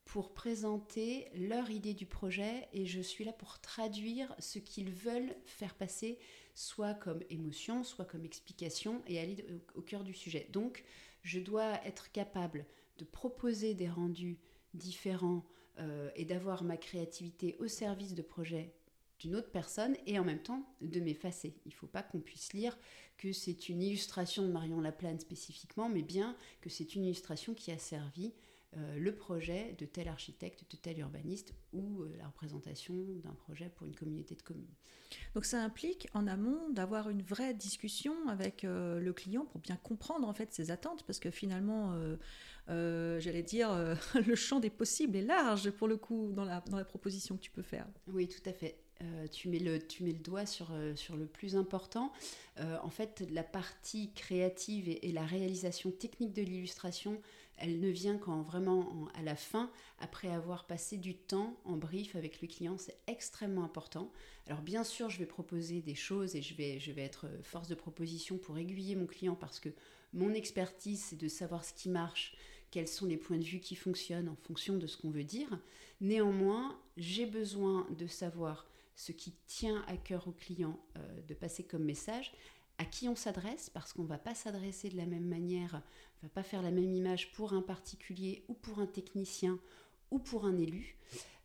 pour 0.04 0.32
présenter 0.32 1.28
leur 1.34 1.70
idée 1.70 1.94
du 1.94 2.06
projet 2.06 2.68
et 2.72 2.86
je 2.86 3.00
suis 3.00 3.24
là 3.24 3.32
pour 3.32 3.60
traduire 3.60 4.34
ce 4.38 4.58
qu'ils 4.58 4.90
veulent 4.90 5.36
faire 5.46 5.74
passer, 5.74 6.18
soit 6.54 6.94
comme 6.94 7.22
émotion, 7.30 7.84
soit 7.84 8.04
comme 8.04 8.24
explication 8.24 9.02
et 9.06 9.20
aller 9.20 9.44
au 9.74 9.82
cœur 9.82 10.02
du 10.02 10.14
sujet. 10.14 10.48
Donc, 10.52 10.84
je 11.22 11.38
dois 11.38 11.74
être 11.86 12.10
capable 12.12 12.66
de 12.98 13.04
proposer 13.04 13.74
des 13.74 13.88
rendus 13.88 14.38
différents 14.74 15.44
euh, 15.78 16.10
et 16.16 16.24
d'avoir 16.24 16.64
ma 16.64 16.76
créativité 16.76 17.56
au 17.58 17.68
service 17.68 18.14
de 18.14 18.22
projets 18.22 18.74
d'une 19.20 19.36
autre 19.36 19.50
personne 19.50 19.96
et 20.06 20.18
en 20.18 20.24
même 20.24 20.42
temps 20.42 20.64
de 20.80 20.98
m'effacer. 21.00 21.54
Il 21.66 21.68
ne 21.68 21.74
faut 21.74 21.86
pas 21.86 22.02
qu'on 22.02 22.20
puisse 22.20 22.52
lire 22.52 22.76
que 23.18 23.32
c'est 23.32 23.68
une 23.68 23.82
illustration 23.82 24.42
de 24.42 24.50
Marion 24.50 24.80
Laplane 24.80 25.20
spécifiquement, 25.20 25.88
mais 25.88 26.02
bien 26.02 26.36
que 26.60 26.70
c'est 26.70 26.94
une 26.94 27.04
illustration 27.04 27.54
qui 27.54 27.70
a 27.70 27.78
servi 27.78 28.32
euh, 28.76 28.98
le 29.00 29.12
projet 29.12 29.74
de 29.78 29.84
tel 29.84 30.06
architecte, 30.06 30.64
de 30.70 30.76
tel 30.76 31.00
urbaniste 31.00 31.54
ou 31.72 32.02
euh, 32.02 32.16
la 32.16 32.28
représentation 32.28 32.94
d'un 33.24 33.34
projet 33.34 33.68
pour 33.68 33.84
une 33.84 33.96
communauté 33.96 34.36
de 34.36 34.42
communes. 34.42 34.72
Donc 35.34 35.44
ça 35.44 35.60
implique 35.60 36.06
en 36.14 36.28
amont 36.28 36.70
d'avoir 36.70 37.10
une 37.10 37.22
vraie 37.22 37.52
discussion 37.52 38.14
avec 38.28 38.62
euh, 38.62 39.00
le 39.00 39.12
client 39.12 39.44
pour 39.44 39.60
bien 39.60 39.74
comprendre 39.74 40.28
en 40.28 40.32
fait 40.32 40.54
ses 40.54 40.70
attentes 40.70 41.02
parce 41.04 41.18
que 41.18 41.32
finalement, 41.32 41.98
j'allais 42.68 43.42
dire, 43.42 43.70
le 44.24 44.34
champ 44.36 44.60
des 44.60 44.70
possibles 44.70 45.16
est 45.16 45.22
large 45.22 45.72
pour 45.72 45.88
le 45.88 45.96
coup 45.96 46.30
dans 46.30 46.44
la, 46.44 46.60
dans 46.60 46.76
la 46.76 46.84
proposition 46.84 47.36
que 47.36 47.42
tu 47.42 47.50
peux 47.50 47.62
faire. 47.62 47.88
Oui, 48.06 48.28
tout 48.28 48.48
à 48.48 48.52
fait. 48.52 48.78
tu, 49.32 49.48
mets 49.48 49.58
le, 49.58 49.84
tu 49.84 50.04
mets 50.04 50.12
le 50.12 50.20
doigt 50.20 50.46
sur, 50.46 50.72
sur 50.94 51.16
le 51.16 51.26
plus 51.26 51.56
important. 51.56 52.12
en 52.56 52.90
fait, 52.90 53.26
la 53.32 53.42
partie 53.42 54.12
créative 54.12 54.88
et, 54.88 55.08
et 55.08 55.10
la 55.10 55.26
réalisation 55.26 55.90
technique 55.90 56.32
de 56.32 56.42
l'illustration 56.42 57.20
elle 57.60 57.78
ne 57.78 57.88
vient 57.88 58.16
qu'en 58.16 58.42
vraiment 58.42 59.08
à 59.14 59.22
la 59.22 59.36
fin, 59.36 59.70
après 59.98 60.28
avoir 60.28 60.66
passé 60.66 60.96
du 60.96 61.14
temps 61.14 61.60
en 61.64 61.76
brief 61.76 62.16
avec 62.16 62.40
le 62.40 62.48
client. 62.48 62.78
C'est 62.78 62.98
extrêmement 63.06 63.64
important. 63.64 64.10
Alors 64.46 64.62
bien 64.62 64.82
sûr, 64.82 65.10
je 65.10 65.18
vais 65.18 65.26
proposer 65.26 65.82
des 65.82 65.94
choses 65.94 66.34
et 66.36 66.42
je 66.42 66.54
vais, 66.54 66.80
être 66.96 67.26
force 67.42 67.68
de 67.68 67.74
proposition 67.74 68.38
pour 68.38 68.58
aiguiller 68.58 68.96
mon 68.96 69.06
client 69.06 69.34
parce 69.34 69.60
que 69.60 69.68
mon 70.14 70.32
expertise, 70.32 71.04
c'est 71.04 71.20
de 71.20 71.28
savoir 71.28 71.64
ce 71.64 71.74
qui 71.74 71.90
marche, 71.90 72.34
quels 72.70 72.88
sont 72.88 73.06
les 73.06 73.18
points 73.18 73.38
de 73.38 73.44
vue 73.44 73.60
qui 73.60 73.76
fonctionnent 73.76 74.28
en 74.28 74.36
fonction 74.36 74.76
de 74.76 74.86
ce 74.86 74.96
qu'on 74.96 75.10
veut 75.10 75.24
dire. 75.24 75.60
Néanmoins, 76.00 76.80
j'ai 76.96 77.26
besoin 77.26 77.86
de 77.90 78.06
savoir 78.06 78.66
ce 78.96 79.12
qui 79.12 79.34
tient 79.46 79.84
à 79.86 79.96
cœur 79.96 80.28
au 80.28 80.32
client 80.32 80.78
euh, 80.96 81.20
de 81.28 81.34
passer 81.34 81.62
comme 81.62 81.84
message 81.84 82.32
à 82.80 82.86
qui 82.86 83.10
on 83.10 83.14
s'adresse, 83.14 83.68
parce 83.68 83.92
qu'on 83.92 84.04
ne 84.04 84.08
va 84.08 84.16
pas 84.16 84.34
s'adresser 84.34 84.88
de 84.88 84.96
la 84.96 85.04
même 85.04 85.26
manière, 85.26 85.82
on 86.22 86.26
ne 86.26 86.28
va 86.28 86.32
pas 86.32 86.42
faire 86.42 86.62
la 86.62 86.70
même 86.70 86.94
image 86.94 87.30
pour 87.32 87.52
un 87.52 87.60
particulier 87.60 88.42
ou 88.48 88.54
pour 88.54 88.78
un 88.78 88.86
technicien 88.86 89.58
ou 90.10 90.18
pour 90.18 90.46
un 90.46 90.56
élu. 90.56 90.96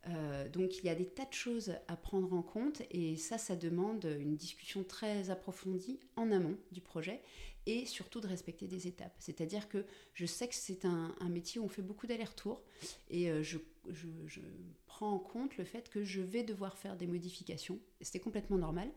Euh, 0.08 0.48
donc 0.48 0.78
il 0.78 0.86
y 0.86 0.88
a 0.88 0.94
des 0.94 1.04
tas 1.04 1.26
de 1.26 1.34
choses 1.34 1.74
à 1.88 1.96
prendre 1.96 2.32
en 2.32 2.40
compte 2.40 2.80
et 2.90 3.18
ça, 3.18 3.36
ça 3.36 3.54
demande 3.54 4.04
une 4.18 4.34
discussion 4.34 4.82
très 4.82 5.28
approfondie 5.28 6.00
en 6.16 6.32
amont 6.32 6.56
du 6.72 6.80
projet 6.80 7.20
et 7.66 7.84
surtout 7.84 8.20
de 8.20 8.28
respecter 8.28 8.66
des 8.66 8.86
étapes. 8.86 9.14
C'est-à-dire 9.18 9.68
que 9.68 9.84
je 10.14 10.24
sais 10.24 10.48
que 10.48 10.54
c'est 10.54 10.86
un, 10.86 11.14
métier 11.28 11.60
où 11.60 11.64
on 11.64 11.68
fait 11.68 11.82
beaucoup 11.82 12.06
d'allers-retours 12.06 12.62
et 13.10 13.30
euh, 13.30 13.42
je, 13.42 13.58
prends 14.86 15.12
en 15.12 15.18
compte 15.18 15.58
le 15.58 15.64
fait 15.64 15.90
que 15.90 16.02
je 16.02 16.22
vais 16.22 16.44
devoir 16.44 16.78
faire 16.78 16.96
des 16.96 17.06
modifications. 17.06 17.78
C'est 18.00 18.20
complètement 18.20 18.56
normal. 18.56 18.90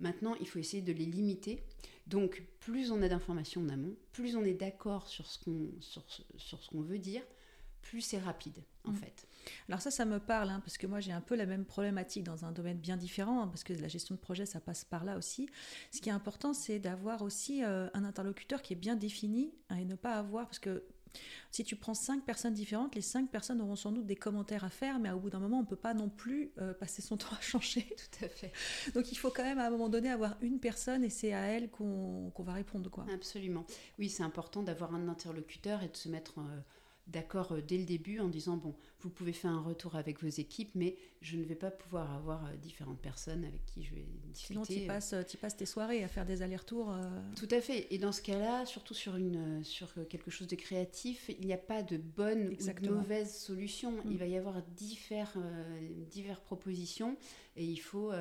Maintenant, 0.00 0.34
il 0.40 0.48
faut 0.48 0.58
essayer 0.58 0.82
de 0.82 0.92
les 0.92 1.06
limiter. 1.06 1.62
Donc, 2.06 2.42
plus 2.58 2.90
on 2.90 3.02
a 3.02 3.08
d'informations 3.08 3.60
en 3.60 3.68
amont, 3.68 3.94
plus 4.12 4.34
on 4.34 4.44
est 4.44 4.54
d'accord 4.54 5.06
sur 5.06 5.26
ce 5.26 5.38
qu'on 5.38 5.70
sur, 5.80 6.02
sur 6.36 6.62
ce 6.62 6.68
qu'on 6.68 6.80
veut 6.80 6.98
dire, 6.98 7.22
plus 7.82 8.00
c'est 8.00 8.18
rapide, 8.18 8.62
en 8.84 8.92
mm. 8.92 8.96
fait. 8.96 9.26
Alors 9.68 9.80
ça, 9.80 9.90
ça 9.90 10.04
me 10.04 10.18
parle, 10.18 10.50
hein, 10.50 10.60
parce 10.60 10.76
que 10.76 10.86
moi 10.86 11.00
j'ai 11.00 11.12
un 11.12 11.20
peu 11.20 11.34
la 11.34 11.46
même 11.46 11.64
problématique 11.64 12.24
dans 12.24 12.44
un 12.44 12.52
domaine 12.52 12.78
bien 12.78 12.96
différent, 12.96 13.42
hein, 13.42 13.46
parce 13.48 13.64
que 13.64 13.72
la 13.72 13.88
gestion 13.88 14.14
de 14.14 14.20
projet, 14.20 14.46
ça 14.46 14.60
passe 14.60 14.84
par 14.84 15.04
là 15.04 15.16
aussi. 15.16 15.48
Ce 15.90 16.00
qui 16.00 16.08
est 16.08 16.12
important, 16.12 16.52
c'est 16.52 16.78
d'avoir 16.78 17.22
aussi 17.22 17.64
euh, 17.64 17.88
un 17.94 18.04
interlocuteur 18.04 18.62
qui 18.62 18.74
est 18.74 18.76
bien 18.76 18.96
défini 18.96 19.52
hein, 19.68 19.76
et 19.76 19.84
ne 19.84 19.94
pas 19.94 20.14
avoir, 20.14 20.46
parce 20.46 20.58
que 20.58 20.84
si 21.50 21.64
tu 21.64 21.76
prends 21.76 21.94
cinq 21.94 22.24
personnes 22.24 22.54
différentes, 22.54 22.94
les 22.94 23.02
cinq 23.02 23.30
personnes 23.30 23.60
auront 23.60 23.76
sans 23.76 23.92
doute 23.92 24.06
des 24.06 24.16
commentaires 24.16 24.64
à 24.64 24.70
faire, 24.70 24.98
mais 24.98 25.10
au 25.10 25.18
bout 25.18 25.30
d'un 25.30 25.40
moment, 25.40 25.58
on 25.58 25.62
ne 25.62 25.66
peut 25.66 25.76
pas 25.76 25.94
non 25.94 26.08
plus 26.08 26.52
euh, 26.58 26.74
passer 26.74 27.02
son 27.02 27.16
temps 27.18 27.34
à 27.36 27.40
changer. 27.40 27.82
Tout 27.96 28.24
à 28.24 28.28
fait. 28.28 28.52
Donc 28.94 29.10
il 29.12 29.16
faut 29.16 29.30
quand 29.30 29.44
même 29.44 29.58
à 29.58 29.66
un 29.66 29.70
moment 29.70 29.88
donné 29.88 30.10
avoir 30.10 30.36
une 30.40 30.60
personne 30.60 31.04
et 31.04 31.10
c'est 31.10 31.32
à 31.32 31.46
elle 31.46 31.70
qu'on 31.70 32.32
va 32.38 32.52
répondre. 32.52 32.90
Quoi. 32.90 33.06
Absolument. 33.12 33.64
Oui, 33.98 34.08
c'est 34.08 34.22
important 34.22 34.62
d'avoir 34.62 34.94
un 34.94 35.08
interlocuteur 35.08 35.82
et 35.82 35.88
de 35.88 35.96
se 35.96 36.08
mettre... 36.08 36.38
Euh, 36.38 36.60
d'accord 37.10 37.52
euh, 37.52 37.60
dès 37.60 37.78
le 37.78 37.84
début 37.84 38.20
en 38.20 38.28
disant 38.28 38.56
bon, 38.56 38.74
vous 39.02 39.10
pouvez 39.10 39.32
faire 39.32 39.50
un 39.50 39.62
retour 39.62 39.96
avec 39.96 40.22
vos 40.22 40.28
équipes, 40.28 40.70
mais 40.74 40.96
je 41.20 41.36
ne 41.36 41.44
vais 41.44 41.54
pas 41.54 41.70
pouvoir 41.70 42.12
avoir 42.12 42.44
euh, 42.44 42.56
différentes 42.56 43.00
personnes 43.00 43.44
avec 43.44 43.64
qui 43.66 43.82
je 43.82 43.94
vais 43.94 44.06
discuter. 44.24 44.54
Sinon, 44.54 44.64
tu 44.64 44.86
passes, 44.86 45.12
euh. 45.12 45.22
passes 45.40 45.56
tes 45.56 45.66
soirées 45.66 46.04
à 46.04 46.08
faire 46.08 46.26
des 46.26 46.42
allers-retours. 46.42 46.94
Tout 47.36 47.48
à 47.50 47.60
fait. 47.60 47.86
Et 47.92 47.98
dans 47.98 48.12
ce 48.12 48.22
cas-là, 48.22 48.66
surtout 48.66 48.94
sur, 48.94 49.16
une, 49.16 49.62
sur 49.64 49.88
quelque 50.08 50.30
chose 50.30 50.48
de 50.48 50.56
créatif, 50.56 51.30
il 51.38 51.46
n'y 51.46 51.52
a 51.52 51.58
pas 51.58 51.82
de 51.82 51.96
bonne 51.96 52.48
ou 52.48 52.80
de 52.80 52.90
mauvaise 52.90 53.34
solution. 53.34 53.94
Il 54.04 54.12
mm. 54.12 54.16
va 54.16 54.26
y 54.26 54.36
avoir 54.36 54.62
divers, 54.62 55.36
diverses 56.10 56.40
propositions 56.40 57.16
et 57.56 57.64
il 57.64 57.78
faut 57.78 58.12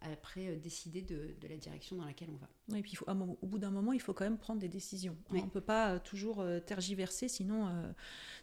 après 0.00 0.56
décider 0.56 1.02
de, 1.02 1.34
de 1.40 1.48
la 1.48 1.56
direction 1.56 1.96
dans 1.96 2.04
laquelle 2.04 2.30
on 2.30 2.36
va. 2.36 2.48
Et 2.76 2.82
puis, 2.82 2.92
il 2.92 2.96
faut, 2.96 3.06
au 3.08 3.46
bout 3.46 3.58
d'un 3.58 3.70
moment, 3.70 3.92
il 3.92 4.00
faut 4.00 4.12
quand 4.12 4.24
même 4.24 4.38
prendre 4.38 4.60
des 4.60 4.68
décisions. 4.68 5.16
On 5.30 5.36
ne 5.36 5.50
peut 5.50 5.60
pas 5.60 5.92
euh, 5.92 5.98
toujours 5.98 6.40
euh, 6.40 6.60
tergiverser, 6.60 7.28
sinon, 7.28 7.68
euh, 7.68 7.92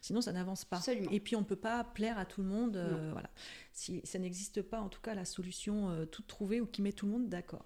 sinon 0.01 0.22
ça 0.22 0.31
n'avance 0.31 0.65
pas. 0.65 0.81
Et 1.12 1.19
puis, 1.19 1.36
on 1.36 1.41
ne 1.41 1.46
peut 1.46 1.55
pas 1.55 1.67
plaire 1.94 2.18
à 2.18 2.26
tout 2.26 2.42
le 2.42 2.48
monde. 2.48 2.78
voilà. 3.12 3.30
Si, 3.74 4.02
ça 4.04 4.20
n'existe 4.20 4.62
pas, 4.62 4.82
en 4.82 4.90
tout 4.90 5.02
cas, 5.02 5.16
la 5.16 5.26
solution 5.26 6.06
toute 6.12 6.28
trouvée 6.28 6.62
ou 6.62 6.66
qui 6.66 6.82
met 6.82 6.92
tout 6.92 7.06
le 7.06 7.12
monde 7.12 7.30
d'accord. 7.30 7.66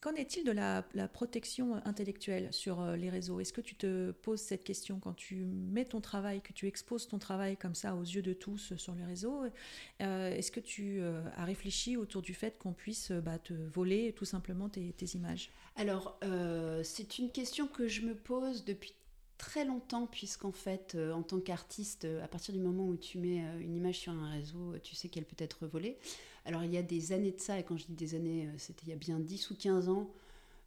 Qu'en 0.00 0.14
est-il 0.14 0.44
de 0.44 0.52
la, 0.52 0.82
protection 1.08 1.74
intellectuelle 1.86 2.52
sur 2.52 2.80
euh, 2.80 2.96
les 2.96 3.08
réseaux? 3.08 3.40
Est-ce 3.40 3.52
que 3.52 3.62
tu 3.62 3.74
te 3.74 4.10
poses 4.10 4.40
cette 4.40 4.62
question 4.62 5.00
quand 5.00 5.14
tu 5.14 5.46
mets 5.46 5.86
ton 5.86 6.00
travail, 6.00 6.42
que 6.42 6.52
tu 6.52 6.66
exposes 6.66 7.08
ton 7.08 7.18
travail 7.18 7.56
comme 7.56 7.74
ça 7.74 7.94
aux 7.94 8.02
yeux 8.02 8.22
de 8.22 8.34
tous 8.34 8.76
sur 8.76 8.94
les 8.94 9.04
réseaux? 9.04 9.42
Euh, 10.02 10.30
Est-ce 10.30 10.52
que 10.52 10.60
tu 10.60 11.00
euh, 11.00 11.22
as 11.36 11.44
réfléchi 11.44 11.96
autour 11.96 12.20
du 12.20 12.34
fait 12.34 12.58
qu'on 12.58 12.74
puisse 12.74 13.10
bah, 13.10 13.38
te 13.38 13.54
voler 13.54 14.12
tout 14.12 14.26
simplement 14.26 14.68
tes, 14.68 14.94
images? 15.14 15.50
Alors, 15.76 16.20
c'est 16.82 17.18
une 17.18 17.30
question 17.30 17.66
que 17.66 17.88
je 17.88 18.02
me 18.02 18.14
pose 18.14 18.64
depuis 18.64 18.94
très 19.38 19.64
longtemps, 19.64 20.06
puisqu'en 20.06 20.52
fait, 20.52 20.96
en 21.14 21.22
tant 21.22 21.40
qu'artiste, 21.40 22.06
à 22.22 22.28
partir 22.28 22.54
du 22.54 22.60
moment 22.60 22.86
où 22.86 22.96
tu 22.96 23.18
mets 23.18 23.42
une 23.60 23.76
image 23.76 23.98
sur 23.98 24.12
un 24.12 24.30
réseau, 24.30 24.74
tu 24.82 24.94
sais 24.94 25.08
qu'elle 25.08 25.24
peut 25.24 25.36
être 25.38 25.66
volée. 25.66 25.98
Alors 26.46 26.62
il 26.62 26.72
y 26.72 26.78
a 26.78 26.82
des 26.82 27.12
années 27.12 27.32
de 27.32 27.40
ça, 27.40 27.58
et 27.58 27.64
quand 27.64 27.76
je 27.76 27.86
dis 27.86 27.94
des 27.94 28.14
années, 28.14 28.46
euh, 28.46 28.54
c'était 28.56 28.84
il 28.86 28.90
y 28.90 28.92
a 28.92 28.96
bien 28.96 29.18
10 29.18 29.50
ou 29.50 29.56
15 29.56 29.88
ans, 29.88 30.08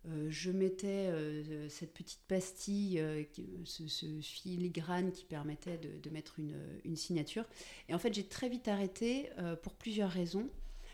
euh, 0.08 0.28
je 0.30 0.52
mettais 0.52 1.08
euh, 1.08 1.70
cette 1.70 1.94
petite 1.94 2.22
pastille, 2.28 3.02
ce, 3.64 4.20
filigrane 4.22 5.12
qui 5.12 5.24
permettait 5.24 5.78
de, 5.78 6.10
mettre 6.10 6.40
une, 6.40 6.96
signature. 6.96 7.46
Et 7.88 7.94
en 7.94 8.00
fait, 8.00 8.14
j'ai 8.14 8.26
très 8.26 8.50
vite 8.50 8.68
arrêté 8.68 9.30
pour 9.64 9.74
plusieurs 9.74 10.10
raisons. 10.10 10.50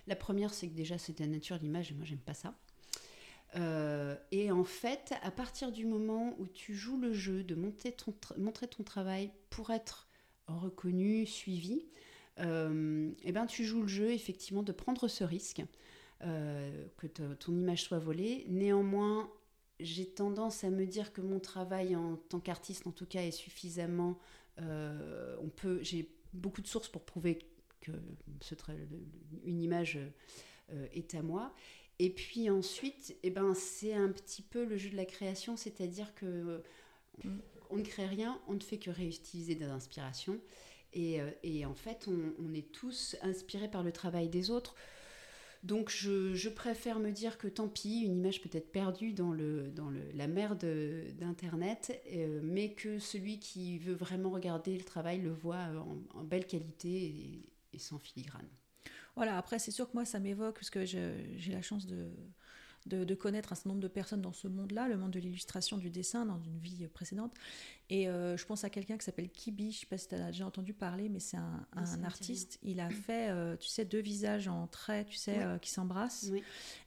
La 0.08 0.16
première, 0.16 0.54
c'est 0.54 0.68
que 0.68 0.76
déjà, 0.76 1.00
c'était 1.00 1.26
la 1.26 1.32
nature 1.32 1.58
de 1.58 1.64
l'image, 1.64 1.92
et 1.92 1.96
moi, 1.96 2.06
j'aime 2.06 2.20
pas 2.20 2.36
ça. 2.36 2.54
Et 4.32 4.52
en 4.52 4.64
fait, 4.64 5.14
à 5.22 5.32
partir 5.32 5.72
du 5.72 5.86
moment 5.86 6.36
où 6.40 6.48
tu 6.48 6.76
joues 6.76 7.00
le 7.00 7.14
jeu 7.14 7.44
de 7.44 7.56
montrer 7.56 7.94
ton 7.94 8.84
travail 8.84 9.32
pour 9.50 9.70
être 9.72 10.08
reconnu, 10.48 11.26
suivi, 11.26 11.86
euh, 12.40 13.12
eh 13.24 13.32
ben, 13.32 13.46
tu 13.46 13.64
joues 13.64 13.82
le 13.82 13.88
jeu 13.88 14.12
effectivement 14.12 14.64
de 14.64 14.72
prendre 14.72 15.08
ce 15.08 15.24
risque, 15.24 15.64
euh, 16.24 16.86
que 16.98 17.08
ton 17.08 17.54
image 17.54 17.84
soit 17.84 18.00
volée. 18.00 18.46
Néanmoins, 18.50 19.30
j'ai 19.80 20.06
tendance 20.06 20.64
à 20.64 20.70
me 20.70 20.86
dire 20.86 21.14
que 21.14 21.22
mon 21.22 21.40
travail 21.40 21.96
en 21.96 22.18
tant 22.18 22.40
qu'artiste, 22.40 22.88
en 22.88 22.92
tout 22.92 23.06
cas, 23.06 23.22
est 23.22 23.32
suffisamment. 23.32 24.18
Euh, 24.60 25.36
on 25.42 25.50
peut, 25.50 25.80
j'ai 25.82 26.10
beaucoup 26.34 26.62
de 26.62 26.68
sources 26.68 26.90
pour 26.90 27.04
prouver 27.04 27.40
que 27.82 27.92
ce, 28.42 28.56
une 29.46 29.62
image 29.62 30.00
est 30.94 31.14
à 31.14 31.22
moi. 31.22 31.54
Et 32.00 32.10
puis 32.10 32.50
ensuite, 32.50 33.16
eh 33.24 33.30
ben, 33.30 33.54
c'est 33.54 33.94
un 33.94 34.10
petit 34.10 34.42
peu 34.42 34.66
le 34.66 34.78
jeu 34.78 34.90
de 34.90 34.98
la 34.98 35.06
création, 35.06 35.56
c'est-à-dire 35.56 36.14
que 36.16 36.62
on 37.70 37.78
ne 37.78 37.84
crée 37.84 38.06
rien, 38.06 38.40
on 38.48 38.54
ne 38.54 38.60
fait 38.60 38.78
que 38.78 38.90
réutiliser 38.90 39.56
des 39.56 39.66
inspirations. 39.66 40.40
Euh, 40.98 41.32
et, 41.44 41.66
en 41.66 41.76
fait, 41.76 42.08
on, 42.08 42.54
est 42.54 42.72
tous 42.72 43.16
inspirés 43.22 43.70
par 43.70 43.84
le 43.84 43.92
travail 43.92 44.30
des 44.30 44.50
autres. 44.50 44.76
Donc 45.64 45.90
je, 45.90 46.48
préfère 46.50 47.00
me 47.00 47.12
dire 47.12 47.40
que 47.40 47.48
tant 47.48 47.68
pis, 47.68 48.02
une 48.02 48.18
image 48.18 48.42
peut 48.42 48.56
être 48.56 48.72
perdue 48.72 49.14
dans, 49.14 49.32
le, 49.32 49.72
dans 49.72 49.90
le, 49.90 50.12
la 50.14 50.28
mer 50.28 50.56
d'Internet, 50.56 52.02
euh, 52.14 52.40
mais 52.44 52.74
que 52.74 53.00
celui 53.00 53.40
qui 53.40 53.80
veut 53.80 53.96
vraiment 53.96 54.30
regarder 54.30 54.78
le 54.78 54.84
travail 54.84 55.22
le 55.22 55.32
voit 55.32 55.68
en, 56.14 56.24
belle 56.24 56.46
qualité 56.46 57.42
et, 57.74 57.80
sans 57.80 57.98
filigrane. 57.98 58.48
Voilà, 59.16 59.38
après 59.38 59.60
c'est 59.60 59.72
sûr 59.72 59.88
que 59.90 59.94
moi 59.94 60.06
ça 60.06 60.20
m'évoque, 60.20 60.56
parce 60.56 60.70
que 60.70 60.86
j'ai 60.86 61.52
la 61.52 61.62
chance 61.62 61.86
de 61.86 62.10
de, 62.86 63.16
connaître 63.16 63.52
un 63.52 63.56
certain 63.56 63.70
nombre 63.70 63.82
de 63.82 63.88
personnes 63.88 64.22
dans 64.22 64.34
ce 64.34 64.48
monde-là, 64.48 64.88
le 64.88 64.98
monde 64.98 65.12
de 65.12 65.20
l'illustration, 65.20 65.78
du 65.78 65.90
dessin, 65.90 66.26
dans 66.26 66.40
une 66.40 66.60
vie 66.60 66.88
précédente. 66.88 67.34
Et 67.90 68.08
euh, 68.08 68.38
je 68.38 68.46
pense 68.46 68.64
à 68.64 68.70
quelqu'un 68.70 68.98
qui 68.98 69.06
s'appelle 69.06 69.30
Kibi, 69.30 69.72
je 69.72 69.78
ne 69.78 69.80
sais 69.82 69.86
pas 69.88 69.98
si 69.98 70.08
tu 70.08 70.16
as 70.16 70.28
déjà 70.28 70.46
entendu 70.46 70.74
parler, 70.74 71.10
mais 71.10 71.20
c'est 71.20 71.38
un, 71.38 71.66
artiste. 72.04 72.60
Il 72.62 72.80
a 72.80 72.90
fait, 72.90 73.30
euh, 73.30 73.56
tu 73.58 73.68
sais, 73.68 73.86
deux 73.86 74.02
visages 74.02 74.48
en 74.48 74.68
traits, 74.68 75.08
tu 75.08 75.16
sais, 75.16 75.42
euh, 75.42 75.58
qui 75.58 75.72
s'embrassent. 75.72 76.32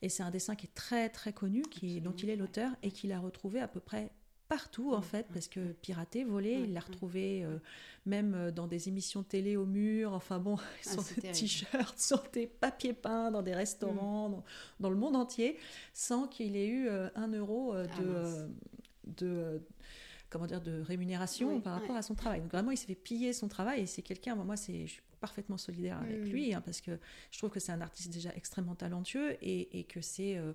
Et 0.02 0.08
c'est 0.08 0.22
un 0.22 0.30
dessin 0.30 0.54
qui 0.54 0.66
est 0.66 0.74
très, 0.74 1.08
très 1.08 1.32
connu, 1.32 1.62
qui, 1.62 2.00
dont 2.00 2.12
il 2.12 2.30
est 2.30 2.36
l'auteur, 2.36 2.70
et 2.82 2.90
qu'il 2.92 3.12
a 3.12 3.18
retrouvé 3.18 3.60
à 3.60 3.68
peu 3.68 3.80
près 3.80 4.12
partout 4.48 4.92
en 4.92 5.02
fait 5.02 5.26
parce 5.32 5.48
que 5.48 5.72
piraté 5.72 6.24
volé 6.24 6.52
il 6.64 6.72
l'a 6.72 6.80
retrouvé 6.80 7.46
même 8.06 8.50
dans 8.50 8.66
des 8.66 8.88
émissions 8.88 9.22
télé 9.22 9.56
au 9.56 9.66
mur 9.66 10.12
enfin 10.14 10.38
bon 10.38 10.56
ah, 10.86 10.90
sur 10.90 11.02
des 11.02 11.32
t-shirts 11.32 11.98
sur 11.98 12.22
des 12.32 12.46
papiers 12.46 12.94
peints 12.94 13.30
dans 13.30 13.42
des 13.42 13.54
restaurants 13.54 14.30
mm. 14.30 14.42
dans, 14.80 14.90
le 14.90 14.96
monde 14.96 15.16
entier 15.16 15.58
sans 15.92 16.26
qu'il 16.26 16.56
ait 16.56 16.68
eu 16.68 16.88
un 16.88 17.28
euro 17.28 17.74
ah, 17.74 17.86
de, 18.00 18.48
de 19.04 19.60
comment 20.30 20.46
dire, 20.46 20.60
de 20.60 20.80
rémunération 20.82 21.60
par 21.60 21.80
rapport 21.80 21.96
à 21.96 22.02
son 22.02 22.14
travail. 22.14 22.40
Donc 22.40 22.52
vraiment, 22.52 22.70
il 22.70 22.76
s'est 22.76 22.86
fait 22.86 22.94
piller 22.94 23.32
son 23.32 23.48
travail 23.48 23.82
et 23.82 23.86
c'est 23.86 24.02
quelqu'un, 24.02 24.34
moi, 24.36 24.56
c'est, 24.56 24.86
je 24.86 24.92
suis 24.92 25.02
parfaitement 25.20 25.56
solidaire 25.56 25.98
avec 25.98 26.20
mm. 26.20 26.30
lui 26.30 26.54
hein, 26.54 26.60
parce 26.64 26.80
que 26.80 26.98
je 27.30 27.38
trouve 27.38 27.50
que 27.50 27.60
c'est 27.60 27.72
un 27.72 27.80
artiste 27.80 28.12
déjà 28.12 28.30
extrêmement 28.34 28.74
talentueux 28.74 29.36
et, 29.42 29.78
et 29.78 29.84
que 29.84 30.00
c'est... 30.00 30.36
Euh, 30.36 30.52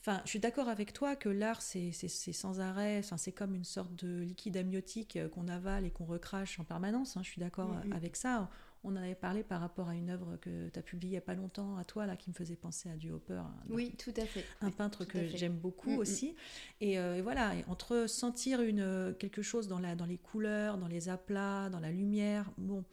enfin, 0.00 0.20
je 0.24 0.30
suis 0.30 0.38
d'accord 0.38 0.68
avec 0.68 0.92
toi 0.92 1.16
que 1.16 1.28
l'art, 1.28 1.62
c'est 1.62 1.92
sans 1.92 2.60
arrêt, 2.60 2.98
enfin, 2.98 3.16
c'est 3.16 3.32
comme 3.32 3.54
une 3.54 3.64
sorte 3.64 3.94
de 3.94 4.20
liquide 4.20 4.56
amniotique 4.56 5.16
euh, 5.16 5.28
qu'on 5.28 5.48
avale 5.48 5.84
et 5.84 5.90
qu'on 5.90 6.04
recrache 6.04 6.58
en 6.60 6.64
permanence. 6.64 7.16
Hein, 7.16 7.20
je 7.22 7.28
suis 7.28 7.40
d'accord 7.40 7.68
mm, 7.68 7.88
mm. 7.88 7.92
avec 7.92 8.16
ça. 8.16 8.50
On 8.84 8.92
en 8.92 8.96
avait 8.96 9.16
parlé 9.16 9.42
par 9.42 9.60
rapport 9.60 9.88
à 9.88 9.94
une 9.94 10.08
œuvre 10.08 10.36
que 10.36 10.68
tu 10.68 10.78
as 10.78 10.82
publiée 10.82 11.10
il 11.10 11.14
n'y 11.14 11.18
a 11.18 11.22
pas 11.22 11.34
longtemps 11.34 11.76
à 11.78 11.84
toi, 11.84 12.06
là, 12.06 12.16
qui 12.16 12.30
me 12.30 12.34
faisait 12.34 12.54
penser 12.54 12.88
à 12.88 12.96
du 12.96 13.10
Hopper. 13.10 13.42
oui, 13.68 13.92
tout 13.98 14.14
à 14.16 14.24
fait. 14.24 14.44
Un 14.60 14.70
peintre 14.70 15.04
que 15.04 15.26
j'aime 15.26 15.56
beaucoup 15.56 15.90
mm, 15.90 15.96
mm. 15.96 15.98
aussi. 15.98 16.36
Euh, 16.82 17.16
et, 17.16 17.20
voilà, 17.20 17.54
entre 17.66 18.06
sentir 18.08 18.62
une, 18.62 19.14
quelque 19.18 19.42
chose 19.42 19.66
dans, 19.66 19.80
la, 19.80 19.96
dans 19.96 20.06
les 20.06 20.18
couleurs, 20.18 20.78
dans 20.78 20.86
les 20.86 21.08
aplats, 21.08 21.70
dans 21.70 21.80
la 21.80 21.90
lumière, 21.90 22.50
bon, 22.56 22.84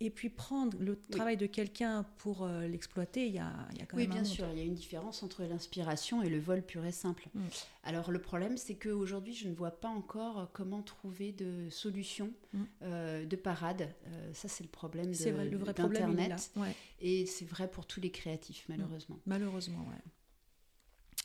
et 0.00 0.10
puis 0.10 0.28
prendre 0.28 0.76
le 0.78 0.96
travail 0.96 1.36
de 1.36 1.46
quelqu'un 1.46 2.04
pour 2.18 2.44
euh, 2.44 2.66
l'exploiter, 2.68 3.26
il 3.26 3.34
y 3.34 3.38
a, 3.38 3.52
y 3.76 3.82
a 3.82 3.86
quand 3.86 3.96
même. 3.96 4.06
Oui, 4.08 4.12
bien 4.12 4.24
sûr, 4.24 4.46
il 4.52 4.58
y 4.58 4.60
a 4.60 4.64
une 4.64 4.74
différence 4.74 5.22
entre 5.22 5.42
l'inspiration 5.42 6.22
et 6.22 6.28
le 6.28 6.38
vol 6.38 6.62
pur 6.62 6.84
et 6.84 6.92
simple. 6.92 7.28
Mm. 7.34 7.40
Alors 7.82 8.10
le 8.10 8.20
problème, 8.20 8.56
c'est 8.56 8.76
qu'aujourd'hui, 8.76 9.34
je 9.34 9.48
ne 9.48 9.54
vois 9.54 9.72
pas 9.72 9.88
encore 9.88 10.38
euh, 10.38 10.44
comment 10.52 10.82
trouver 10.82 11.32
de 11.32 11.68
solutions 11.70 12.30
mm. 12.52 12.62
euh, 12.82 13.26
de 13.26 13.36
parade. 13.36 13.88
ça, 14.34 14.48
c'est 14.48 14.62
le 14.62 14.70
problème 14.70 15.12
d'Internet. 15.12 16.52
Et 17.00 17.26
c'est 17.26 17.46
vrai 17.46 17.68
pour 17.68 17.86
tous 17.86 18.00
les 18.00 18.10
créatifs, 18.10 18.66
malheureusement. 18.68 19.18
Malheureusement, 19.26 19.84
ouais. 19.88 20.02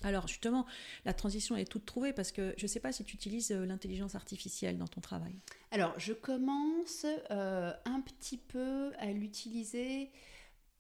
Alors 0.04 0.28
justement, 0.28 0.66
la 1.06 1.14
transition 1.14 1.56
est 1.56 1.66
toute 1.66 1.86
trouvée 1.86 2.14
parce 2.14 2.32
que 2.32 2.54
je 2.58 2.64
ne 2.64 2.68
sais 2.68 2.80
pas 2.80 2.92
si 2.92 3.04
tu 3.04 3.16
utilises 3.16 3.52
euh, 3.52 3.66
l'intelligence 3.66 4.16
artificielle 4.16 4.78
dans 4.78 4.88
ton 4.88 5.02
travail. 5.02 5.36
Alors 5.72 5.98
je 5.98 6.14
commence 6.14 7.06
euh, 7.32 7.72
un 7.86 8.02
petit 8.02 8.38
peu 8.38 8.92
à 9.00 9.08
l'utiliser 9.08 10.12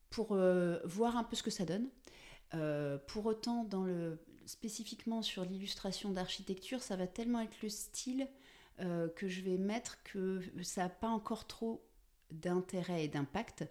pour 0.09 0.33
euh, 0.33 0.79
voir 0.83 1.17
un 1.17 1.23
peu 1.23 1.35
ce 1.35 1.43
que 1.43 1.51
ça 1.51 1.65
donne. 1.65 1.87
pour 3.07 3.25
autant, 3.25 3.63
dans 3.63 3.83
le, 3.83 4.19
spécifiquement 4.45 5.21
sur 5.21 5.45
l'illustration 5.45 6.11
d'architecture, 6.11 6.83
ça 6.83 6.95
va 6.95 7.07
tellement 7.07 7.39
être 7.39 7.61
le 7.63 7.69
style 7.69 8.27
que 9.15 9.27
je 9.27 9.41
vais 9.41 9.57
mettre 9.57 10.03
que 10.03 10.41
ça 10.61 10.83
n'a 10.83 10.89
pas 10.89 11.07
encore 11.07 11.47
trop 11.47 11.83
d'intérêt 12.31 13.05
et 13.05 13.07
d'impact. 13.07 13.65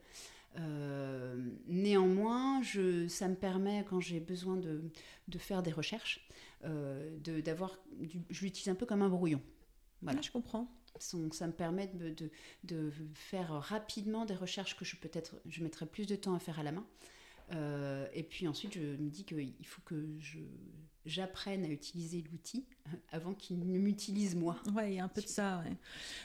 Euh, 0.58 1.36
néanmoins, 1.66 2.62
je, 2.62 3.08
ça 3.08 3.28
me 3.28 3.34
permet, 3.34 3.84
quand 3.88 4.00
j'ai 4.00 4.20
besoin 4.20 4.56
de, 4.56 4.82
de, 5.28 5.38
faire 5.38 5.62
des 5.62 5.72
recherches, 5.72 6.28
euh, 6.64 7.18
d'avoir, 7.18 7.78
je 8.30 8.42
l'utilise 8.42 8.68
un 8.68 8.74
peu 8.74 8.86
comme 8.86 9.02
un 9.02 9.08
brouillon. 9.08 9.40
Voilà, 10.02 10.20
je 10.20 10.30
comprends. 10.30 10.68
Donc, 11.14 11.34
ça 11.34 11.46
me 11.46 11.52
permet 11.52 11.86
de, 11.88 12.10
de, 12.10 12.30
de, 12.64 12.92
faire 13.14 13.50
rapidement 13.50 14.24
des 14.24 14.34
recherches 14.34 14.76
que 14.76 14.84
je 14.84 14.96
peut-être 14.96 15.36
je 15.46 15.62
mettrais 15.62 15.86
plus 15.86 16.06
de 16.06 16.16
temps 16.16 16.34
à 16.34 16.38
faire 16.38 16.58
à 16.58 16.62
la 16.62 16.72
main. 16.72 16.86
Euh, 17.52 18.06
et 18.12 18.22
puis 18.22 18.46
ensuite, 18.46 18.74
je 18.74 18.80
me 18.80 19.10
dis 19.10 19.24
qu'il 19.24 19.66
faut 19.66 19.82
que 19.84 20.18
j'apprenne 21.04 21.64
à 21.64 21.68
utiliser 21.68 22.22
l'outil 22.30 22.66
avant 23.10 23.34
qu'il 23.34 23.58
ne 23.58 23.78
m'utilise 23.78 24.34
moi. 24.34 24.56
Ouais, 24.74 24.92
il 24.92 24.96
y 24.96 25.00
a 25.00 25.04
un 25.04 25.08
peu 25.08 25.20
de 25.20 25.26
ça. 25.26 25.62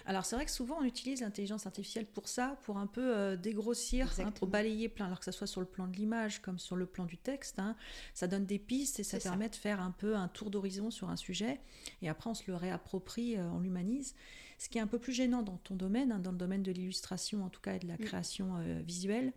Alors 0.06 0.26
c'est 0.26 0.36
vrai 0.36 0.46
que 0.46 0.52
souvent 0.52 0.78
on 0.80 0.84
utilise 0.84 1.22
l'intelligence 1.22 1.66
artificielle 1.66 2.06
pour 2.06 2.28
ça, 2.28 2.58
pour 2.64 2.78
un 2.78 2.88
peu 2.88 3.16
euh, 3.16 3.36
dégrossir, 3.36 4.14
hein, 4.20 4.32
pour 4.32 4.48
balayer 4.48 4.90
plein, 4.90 5.06
alors 5.06 5.20
que 5.20 5.26
ce 5.26 5.32
soit 5.32 5.48
sur 5.48 5.62
le 5.62 5.68
plan 5.68 5.88
de 5.88 5.96
l'image 5.96 6.42
comme 6.42 6.60
sur 6.60 6.76
le 6.76 6.86
plan 6.86 7.06
du 7.06 7.18
texte. 7.18 7.60
Hein. 7.60 7.76
ça 8.14 8.28
donne 8.28 8.46
des 8.46 8.60
pistes 8.60 9.00
et 9.00 9.04
ça 9.04 9.20
permet 9.20 9.50
de 9.50 9.56
faire 9.56 9.82
un 9.82 9.92
peu 9.92 10.16
un 10.16 10.28
tour 10.28 10.50
d'horizon 10.50 10.92
sur 10.92 11.10
un 11.10 11.18
sujet. 11.18 11.60
Et 12.02 12.10
après 12.10 12.30
on 12.30 12.34
se 12.34 12.44
le 12.48 12.56
réapproprie, 12.56 13.38
euh, 13.38 13.50
on 13.52 13.60
l'humanise. 13.60 14.16
Ce 14.60 14.70
qui 14.70 14.80
est 14.80 14.82
un 14.82 14.88
peu 14.88 14.98
plus 14.98 15.14
gênant 15.14 15.44
dans 15.44 15.58
ton 15.58 15.76
domaine, 15.76 16.12
hein, 16.12 16.20
dans 16.20 16.32
le 16.32 16.38
domaine 16.38 16.64
de 16.64 16.72
l'illustration 16.72 17.46
en 17.46 17.50
tout 17.50 17.62
cas 17.62 17.76
et 17.76 17.80
de 17.80 17.88
la 17.88 17.94
mm. 17.94 17.98
création 18.00 18.56
euh, 18.58 18.82
visuelle, 18.84 19.32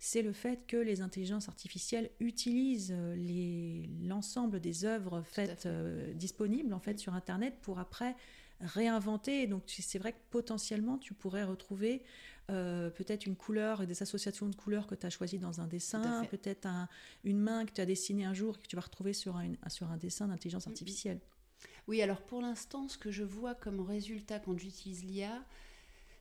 c'est 0.00 0.22
le 0.22 0.32
fait 0.32 0.66
que 0.66 0.76
les 0.76 1.00
intelligences 1.00 1.48
artificielles 1.48 2.10
utilisent 2.18 2.92
euh, 2.92 3.86
l'ensemble 4.02 4.60
des 4.60 4.84
œuvres 4.84 5.22
faites 5.22 5.66
euh, 5.66 6.12
disponibles 6.64 6.74
en 6.74 6.80
fait 6.80 6.98
sur 6.98 7.14
Internet 7.14 7.54
pour 7.60 7.78
après 7.78 8.16
réinventer. 8.60 9.46
Donc 9.46 9.62
c'est 9.66 9.98
vrai 9.98 10.12
que 10.12 10.18
potentiellement 10.30 10.98
tu 10.98 11.14
pourrais 11.14 11.44
retrouver 11.44 12.02
peut-être 12.46 13.24
une 13.24 13.36
couleur 13.36 13.82
et 13.82 13.86
des 13.86 14.02
associations 14.02 14.46
de 14.46 14.54
couleurs 14.54 14.86
que 14.86 14.94
tu 14.94 15.06
as 15.06 15.10
choisies 15.10 15.38
dans 15.38 15.60
un 15.60 15.66
dessin, 15.66 16.24
peut-être 16.26 16.68
une 17.24 17.38
main 17.38 17.64
que 17.64 17.72
tu 17.72 17.80
as 17.80 17.86
dessinée 17.86 18.24
un 18.24 18.34
jour 18.34 18.56
et 18.56 18.62
que 18.62 18.66
tu 18.66 18.76
vas 18.76 18.82
retrouver 18.82 19.14
sur 19.14 19.36
un, 19.36 19.52
sur 19.68 19.90
un 19.90 19.96
dessin 19.96 20.28
d'intelligence 20.28 20.66
artificielle. 20.66 21.20
Oui, 21.86 22.02
alors 22.02 22.20
pour 22.20 22.42
l'instant, 22.42 22.88
ce 22.88 22.98
que 22.98 23.10
je 23.10 23.24
vois 23.24 23.54
comme 23.54 23.80
résultat 23.80 24.38
quand 24.38 24.58
j'utilise 24.58 25.04
l'IA, 25.04 25.42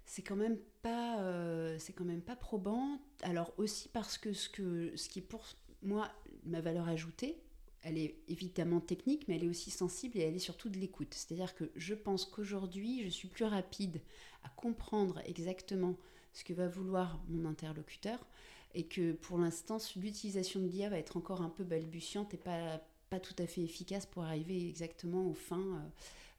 c'est 0.05 0.21
quand 0.21 0.35
même 0.35 0.57
pas, 0.81 1.19
euh, 1.19 1.77
c'est 1.79 1.93
quand 1.93 2.05
même 2.05 2.21
pas 2.21 2.35
probant. 2.35 2.99
Alors 3.21 3.53
aussi 3.57 3.89
parce 3.89 4.17
que 4.17 4.33
ce 4.33 4.49
que 4.49 4.95
ce 4.95 5.09
qui 5.09 5.19
est 5.19 5.23
pour 5.23 5.45
moi 5.81 6.09
ma 6.45 6.61
valeur 6.61 6.87
ajoutée, 6.87 7.41
elle 7.83 7.97
est 7.97 8.15
évidemment 8.27 8.79
technique, 8.79 9.27
mais 9.27 9.35
elle 9.35 9.43
est 9.43 9.49
aussi 9.49 9.71
sensible 9.71 10.17
et 10.17 10.21
elle 10.21 10.35
est 10.35 10.39
surtout 10.39 10.69
de 10.69 10.77
l'écoute. 10.77 11.13
C'est-à-dire 11.13 11.53
que 11.53 11.69
je 11.75 11.93
pense 11.93 12.25
qu'aujourd'hui, 12.25 13.03
je 13.03 13.09
suis 13.09 13.27
plus 13.27 13.45
rapide 13.45 14.01
à 14.43 14.49
comprendre 14.49 15.21
exactement 15.25 15.95
ce 16.33 16.43
que 16.43 16.53
va 16.53 16.67
vouloir 16.67 17.21
mon 17.29 17.45
interlocuteur 17.45 18.25
et 18.73 18.83
que 18.83 19.13
pour 19.13 19.37
l'instant, 19.37 19.77
l'utilisation 19.95 20.59
de 20.59 20.67
l'IA 20.67 20.89
va 20.89 20.97
être 20.97 21.17
encore 21.17 21.41
un 21.41 21.49
peu 21.49 21.63
balbutiante 21.63 22.33
et 22.33 22.37
pas 22.37 22.79
tout 23.19 23.35
à 23.37 23.45
fait 23.45 23.61
efficace 23.61 24.05
pour 24.05 24.23
arriver 24.23 24.67
exactement 24.67 25.27
aux 25.27 25.35
fins 25.35 25.59
euh, 25.59 25.89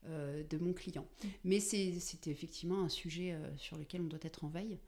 euh, 0.09 0.43
de 0.49 0.59
mon 0.59 0.73
client. 0.73 1.07
Mm. 1.23 1.29
Mais 1.45 1.61
c'est 1.61 2.27
effectivement 2.27 2.83
un 2.83 2.89
sujet 2.89 3.33
euh, 3.33 3.57
sur 3.57 3.77
lequel 3.77 4.01
on 4.01 4.07
doit 4.07 4.19
être 4.23 4.45
en 4.45 4.49
veille 4.49 4.79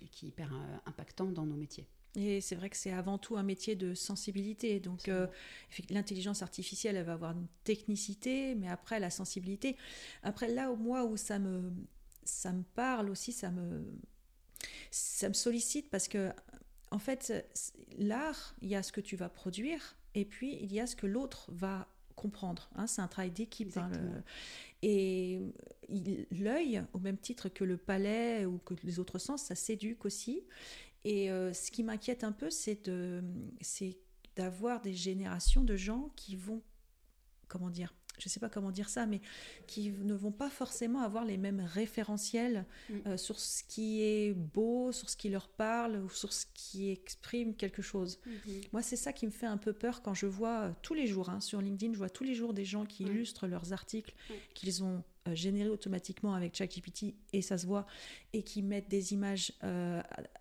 et 0.00 0.06
qui 0.06 0.26
est 0.26 0.28
hyper 0.28 0.52
impactant 0.84 1.26
dans 1.26 1.46
nos 1.46 1.56
métiers. 1.56 1.86
Et 2.16 2.40
c'est 2.40 2.54
vrai 2.54 2.70
que 2.70 2.76
c'est 2.76 2.92
avant 2.92 3.18
tout 3.18 3.36
un 3.36 3.42
métier 3.42 3.76
de 3.76 3.94
sensibilité. 3.94 4.80
Donc 4.80 5.10
l'intelligence 5.90 6.42
artificielle, 6.42 6.96
elle 6.96 7.04
va 7.04 7.12
avoir 7.12 7.32
une 7.32 7.46
technicité, 7.62 8.54
mais 8.54 8.68
après 8.68 8.98
la 8.98 9.10
sensibilité. 9.10 9.76
Après 10.22 10.48
là, 10.48 10.72
au 10.72 10.76
moi, 10.76 11.04
où 11.04 11.16
ça 11.16 11.38
me, 11.38 11.72
ça 12.24 12.52
me 12.52 12.62
parle 12.62 13.10
aussi, 13.10 13.32
ça 13.32 13.50
me, 13.50 13.84
ça 14.90 15.28
me 15.28 15.34
sollicite 15.34 15.90
parce 15.90 16.08
que, 16.08 16.32
en 16.90 16.98
fait, 16.98 17.46
l'art, 17.98 18.56
il 18.62 18.68
y 18.68 18.76
a 18.76 18.82
ce 18.82 18.92
que 18.92 19.02
tu 19.02 19.16
vas 19.16 19.28
produire, 19.28 19.96
et 20.14 20.24
puis 20.24 20.56
il 20.60 20.72
y 20.72 20.80
a 20.80 20.86
ce 20.86 20.96
que 20.96 21.06
l'autre 21.06 21.50
va 21.52 21.86
comprendre. 22.14 22.70
Hein, 22.76 22.86
c'est 22.86 23.02
un 23.02 23.08
travail 23.08 23.30
d'équipe. 23.30 23.76
Hein, 23.76 23.90
et 24.82 25.42
l'œil, 26.30 26.82
au 26.92 26.98
même 26.98 27.18
titre 27.18 27.48
que 27.48 27.64
le 27.64 27.76
palais 27.76 28.46
ou 28.46 28.58
que 28.58 28.74
les 28.82 28.98
autres 28.98 29.18
sens, 29.18 29.42
ça 29.42 29.54
s'éduque 29.54 30.04
aussi. 30.04 30.42
Et 31.06 31.30
euh, 31.30 31.52
ce 31.52 31.70
qui 31.70 31.84
m'inquiète 31.84 32.24
un 32.24 32.32
peu, 32.32 32.50
c'est 32.50 32.82
d'avoir 34.34 34.82
des 34.82 34.92
générations 34.92 35.62
de 35.62 35.76
gens 35.76 36.10
qui 36.16 36.34
vont, 36.34 36.62
comment 37.46 37.70
dire, 37.70 37.94
je 38.18 38.26
ne 38.26 38.30
sais 38.30 38.40
pas 38.40 38.48
comment 38.48 38.72
dire 38.72 38.88
ça, 38.88 39.06
mais 39.06 39.20
qui 39.68 39.92
ne 39.92 40.14
vont 40.14 40.32
pas 40.32 40.50
forcément 40.50 41.02
avoir 41.02 41.24
les 41.24 41.36
mêmes 41.36 41.60
référentiels 41.60 42.66
mm. 42.90 42.94
euh, 43.06 43.16
sur 43.16 43.38
ce 43.38 43.62
qui 43.62 44.02
est 44.02 44.34
beau, 44.34 44.90
sur 44.90 45.08
ce 45.08 45.16
qui 45.16 45.28
leur 45.28 45.48
parle 45.48 46.02
ou 46.02 46.08
sur 46.08 46.32
ce 46.32 46.46
qui 46.54 46.90
exprime 46.90 47.54
quelque 47.54 47.82
chose. 47.82 48.18
Mm-hmm. 48.26 48.68
Moi, 48.72 48.82
c'est 48.82 48.96
ça 48.96 49.12
qui 49.12 49.26
me 49.26 49.30
fait 49.30 49.46
un 49.46 49.58
peu 49.58 49.72
peur 49.72 50.02
quand 50.02 50.14
je 50.14 50.26
vois 50.26 50.62
euh, 50.62 50.72
tous 50.82 50.94
les 50.94 51.06
jours 51.06 51.30
hein, 51.30 51.40
sur 51.40 51.60
LinkedIn, 51.60 51.92
je 51.92 51.98
vois 51.98 52.10
tous 52.10 52.24
les 52.24 52.34
jours 52.34 52.52
des 52.52 52.64
gens 52.64 52.84
qui 52.84 53.04
illustrent 53.04 53.46
leurs 53.46 53.72
articles 53.72 54.14
qu'ils 54.54 54.82
ont 54.82 55.04
générés 55.34 55.68
automatiquement 55.70 56.34
avec 56.34 56.54
ChatGPT 56.56 57.14
et 57.32 57.42
ça 57.42 57.58
se 57.58 57.66
voit, 57.66 57.86
et 58.32 58.42
qui 58.42 58.62
mettent 58.62 58.88
des 58.88 59.12
images 59.12 59.52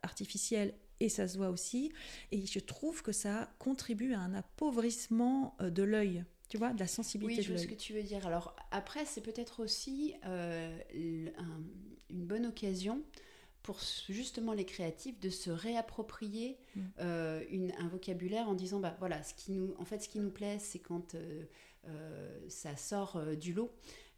artificielles 0.03 0.73
et 0.99 1.09
ça 1.09 1.27
se 1.27 1.37
voit 1.37 1.49
aussi. 1.49 1.91
Et 2.31 2.45
je 2.45 2.59
trouve 2.59 3.01
que 3.03 3.11
ça 3.11 3.49
contribue 3.59 4.13
à 4.13 4.19
un 4.19 4.33
appauvrissement 4.33 5.55
de 5.59 5.83
l'œil 5.83 6.23
tu 6.47 6.57
vois, 6.59 6.73
de 6.73 6.79
la 6.79 6.85
sensibilité. 6.87 7.39
Oui, 7.41 7.43
je 7.43 7.51
vois 7.53 7.61
ce 7.61 7.65
que 7.67 7.73
tu 7.73 7.93
veux 7.93 8.03
dire. 8.03 8.25
Alors 8.27 8.55
après, 8.69 9.03
c'est 9.05 9.21
peut-être 9.21 9.63
aussi 9.63 10.13
euh, 10.25 10.77
une 10.93 11.31
bonne 12.09 12.45
occasion 12.45 13.01
pour 13.63 13.79
justement 14.09 14.53
les 14.53 14.63
créatifs 14.65 15.19
de 15.19 15.31
se 15.31 15.49
réapproprier 15.49 16.59
Mm. 16.75 16.81
euh, 16.99 17.43
une- 17.49 17.71
un 17.79 17.87
vocabulaire 17.87 18.47
en 18.47 18.53
disant 18.53 18.79
bah 18.79 18.95
voilà 18.99 19.23
ce 19.23 19.33
qui 19.33 19.53
nous 19.53 19.73
en 19.79 19.85
fait 19.85 20.03
ce 20.03 20.07
qui 20.07 20.19
nous 20.19 20.29
plaît 20.29 20.57
c'est 20.59 20.77
quand 20.77 21.15
euh, 21.15 21.45
euh, 21.87 22.39
ça 22.47 22.75
sort 22.77 23.15
euh, 23.15 23.33
du 23.35 23.53
lot 23.53 23.71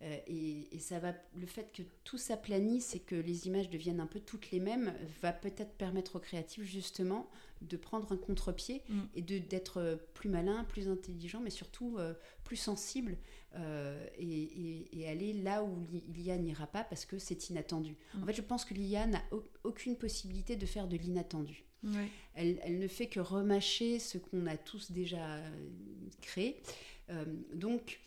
Euh, 0.03 0.15
et, 0.27 0.67
et 0.75 0.79
ça 0.79 0.99
va 0.99 1.15
le 1.35 1.47
fait 1.47 1.71
que 1.73 1.81
tout 2.03 2.19
s'aplanisse 2.19 2.93
et 2.93 2.99
que 2.99 3.15
les 3.15 3.47
images 3.47 3.67
deviennent 3.71 3.99
un 3.99 4.05
peu 4.05 4.19
toutes 4.19 4.51
les 4.51 4.59
mêmes 4.59 4.93
va 5.23 5.33
peut-être 5.33 5.73
permettre 5.73 6.17
aux 6.17 6.19
créatifs 6.19 6.63
justement 6.65 7.27
de 7.63 7.77
prendre 7.77 8.11
un 8.11 8.17
contre-pied 8.17 8.83
Mm. 8.89 8.99
et 9.15 9.21
de 9.23 9.39
d'être 9.39 9.99
plus 10.13 10.29
malin 10.29 10.63
plus 10.65 10.87
intelligent 10.87 11.39
mais 11.41 11.49
surtout 11.49 11.97
euh, 11.97 12.13
plus 12.43 12.57
sensible 12.57 13.17
euh, 13.55 14.05
et, 14.19 14.23
et- 14.43 14.99
et 14.99 15.07
aller 15.09 15.33
là 15.33 15.63
où 15.63 15.83
l'I- 15.91 16.03
l'IA 16.13 16.37
n'ira 16.37 16.67
pas 16.67 16.83
parce 16.83 17.05
que 17.07 17.17
c'est 17.17 17.49
inattendu. 17.49 17.95
Mm. 18.13 18.21
En 18.23 18.25
fait, 18.27 18.33
je 18.33 18.41
pense 18.43 18.65
que 18.65 18.75
l'IA 18.75 19.07
n'a 19.07 19.23
au- 19.31 19.43
aucune 19.63 19.95
possibilité 19.95 20.55
de 20.57 20.65
faire 20.67 20.87
de 20.87 20.95
l'inattendu. 20.97 21.63
Ouais. 21.83 22.07
Elle, 22.35 22.59
elle 22.61 22.77
ne 22.77 22.87
fait 22.87 23.07
que 23.07 23.19
remâcher 23.19 23.97
ce 23.97 24.19
qu'on 24.19 24.45
a 24.45 24.57
tous 24.57 24.91
déjà 24.91 25.37
euh, 25.37 25.49
créé. 26.21 26.61
Euh, 27.09 27.25
donc, 27.55 27.99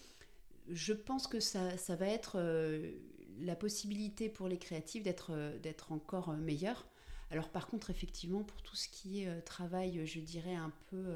je 0.69 0.93
pense 0.93 1.27
que 1.27 1.41
ça, 1.41 1.77
ça 1.77 1.97
va 1.97 2.07
être 2.07 2.37
euh, 2.37 2.93
la 3.41 3.57
possibilité 3.57 4.29
pour 4.29 4.49
les 4.49 4.59
créatifs 4.59 5.03
d'être 5.03 5.33
euh, 5.33 5.59
d'être 5.59 5.93
encore 5.93 6.31
euh, 6.31 6.37
meilleurs. 6.37 6.87
Alors 7.31 7.49
par 7.49 7.67
contre, 7.67 7.91
effectivement, 7.91 8.43
pour 8.43 8.63
tout 8.63 8.77
ce 8.77 8.89
qui 8.89 9.23
est 9.23 9.43
travail, 9.43 10.05
je 10.05 10.19
dirais 10.19 10.57
un 10.57 10.73
peu 10.91 11.15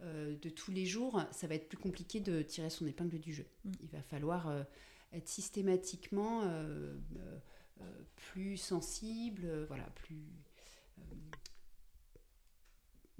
de 0.00 0.48
tous 0.48 0.72
les 0.72 0.84
jours, 0.84 1.22
ça 1.30 1.46
va 1.46 1.54
être 1.54 1.68
plus 1.68 1.78
compliqué 1.78 2.18
de 2.18 2.42
tirer 2.42 2.70
son 2.70 2.88
épingle 2.88 3.20
du 3.20 3.32
jeu. 3.32 3.46
Mm. 3.64 3.70
Il 3.84 3.88
va 3.90 4.02
falloir 4.02 4.52
être 5.12 5.28
systématiquement 5.28 6.42
plus 8.16 8.56
sensible, 8.56 9.64
voilà, 9.68 9.84
plus... 9.94 10.26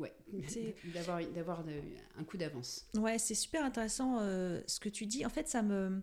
euh, 0.01 0.03
ouais, 0.03 0.15
d'avoir 0.95 1.25
d'avoir 1.33 1.65
de- 1.65 1.73
un 2.19 2.25
coup 2.25 2.37
d'avance. 2.37 2.87
Ouais, 2.95 3.19
c'est 3.19 3.35
super 3.35 3.65
intéressant 3.65 4.19
euh, 4.21 4.61
ce 4.67 4.81
que 4.81 4.89
tu 4.89 5.07
dis. 5.07 5.25
En 5.27 5.31
fait, 5.31 5.49
ça 5.49 5.63
me, 5.63 6.03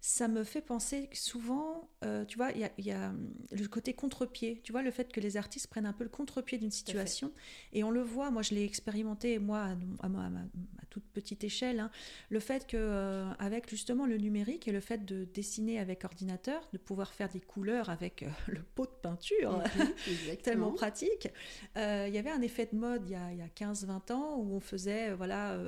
ça 0.00 0.28
me 0.28 0.44
fait 0.44 0.60
penser 0.60 1.08
que 1.10 1.16
souvent, 1.18 1.90
euh, 2.04 2.24
tu 2.24 2.36
vois, 2.36 2.52
il 2.52 2.60
y 2.60 2.64
a, 2.64 2.70
il 2.78 2.86
y 2.86 2.92
a, 2.92 3.08
hum, 3.08 3.34
le 3.50 3.66
côté 3.66 3.94
contre-pied. 3.94 4.60
Tu 4.62 4.70
vois, 4.70 4.82
le 4.82 4.92
fait 4.92 5.12
que 5.12 5.18
les 5.20 5.36
artistes 5.36 5.66
prennent 5.66 5.86
un 5.86 5.92
peu 5.92 6.04
le 6.04 6.10
contre-pied 6.10 6.56
d'une 6.58 6.70
situation. 6.70 7.32
Et 7.72 7.82
on 7.82 7.90
le 7.90 8.02
voit, 8.02 8.30
moi 8.30 8.42
je 8.42 8.54
l'ai 8.54 8.64
expérimenté, 8.64 9.40
moi, 9.40 9.58
à, 9.60 9.76
à 10.06 10.08
ma, 10.08 10.26
à 10.26 10.30
ma- 10.30 10.38
à 10.40 10.86
toute 10.88 11.02
petite 11.12 11.42
échelle, 11.44 11.80
hein, 11.80 11.90
le 12.30 12.38
fait 12.40 12.66
que 12.66 12.76
euh, 12.76 13.28
avec 13.40 13.68
justement 13.68 14.06
le 14.06 14.18
numérique 14.18 14.68
et 14.68 14.72
le 14.72 14.80
fait 14.80 15.04
de 15.04 15.24
dessiner 15.24 15.80
avec 15.80 16.04
ordinateur, 16.04 16.68
de 16.72 16.78
pouvoir 16.78 17.12
faire 17.12 17.28
des 17.28 17.40
couleurs 17.40 17.90
avec 17.90 18.22
euh, 18.22 18.28
le 18.46 18.62
pot 18.62 18.86
de 18.86 18.96
peinture, 19.02 19.50
Mhm, 19.76 19.92
tellement 20.44 20.70
pratique. 20.72 21.28
Il 21.76 22.14
y 22.14 22.18
avait 22.18 22.30
un 22.30 22.40
effet 22.42 22.68
de 22.72 22.76
mode 22.76 23.02
il 23.06 23.12
y 23.12 23.14
a, 23.16 23.32
y 23.34 23.42
a 23.42 23.48
15-20 23.48 24.12
ans 24.12 24.36
où 24.38 24.54
on 24.54 24.60
faisait 24.60 25.12
voilà, 25.14 25.58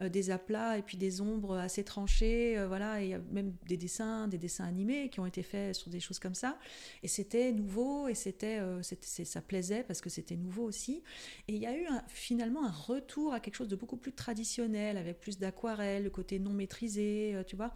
des 0.00 0.30
aplats 0.30 0.78
et 0.78 0.82
puis 0.82 0.96
des 0.96 1.20
ombres 1.20 1.56
assez 1.56 1.84
tranchées. 1.84 2.62
voilà, 2.66 3.02
et 3.02 3.16
même 3.32 3.52
des 3.68 3.76
dessins, 3.76 4.26
des 4.26 4.38
dessins 4.38 4.64
animés 4.64 5.10
qui 5.10 5.20
ont 5.20 5.26
été 5.26 5.42
faits 5.42 5.76
sur 5.76 5.90
des 5.90 6.00
choses 6.00 6.18
comme 6.18 6.34
ça. 6.34 6.58
Et 7.04 7.08
c'était 7.08 7.52
nouveau 7.52 8.08
et 8.08 8.14
c'était, 8.14 8.58
euh, 8.58 8.82
ça 8.82 9.40
plaisait 9.40 9.84
parce 9.84 10.00
que 10.00 10.10
c'était 10.10 10.36
nouveau 10.36 10.64
aussi. 10.64 11.02
Et 11.46 11.54
il 11.54 11.62
y 11.62 11.66
a 11.66 11.76
eu 11.76 11.86
finalement 12.08 12.64
un 12.64 12.72
retour 12.72 13.32
à 13.32 13.40
quelque 13.40 13.54
chose 13.54 13.68
de 13.68 13.76
beaucoup 13.76 13.96
plus 13.96 14.12
traditionnel, 14.12 14.96
avec 14.96 15.20
plus 15.20 15.38
d'aquarelle, 15.38 16.04
le 16.04 16.10
côté 16.10 16.38
non 16.38 16.52
maîtrisé, 16.52 17.34
euh, 17.34 17.44
tu 17.44 17.54
vois. 17.54 17.74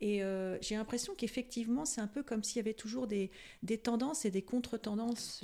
Et 0.00 0.22
euh, 0.22 0.58
j'ai 0.60 0.76
l'impression 0.76 1.14
qu'effectivement, 1.14 1.84
c'est 1.84 2.00
un 2.00 2.06
peu 2.06 2.22
comme 2.22 2.44
s'il 2.44 2.56
y 2.56 2.60
avait 2.60 2.74
toujours 2.74 3.06
des, 3.06 3.30
des 3.62 3.78
tendances 3.78 4.24
et 4.24 4.30
des 4.30 4.42
contre-tendances. 4.42 5.42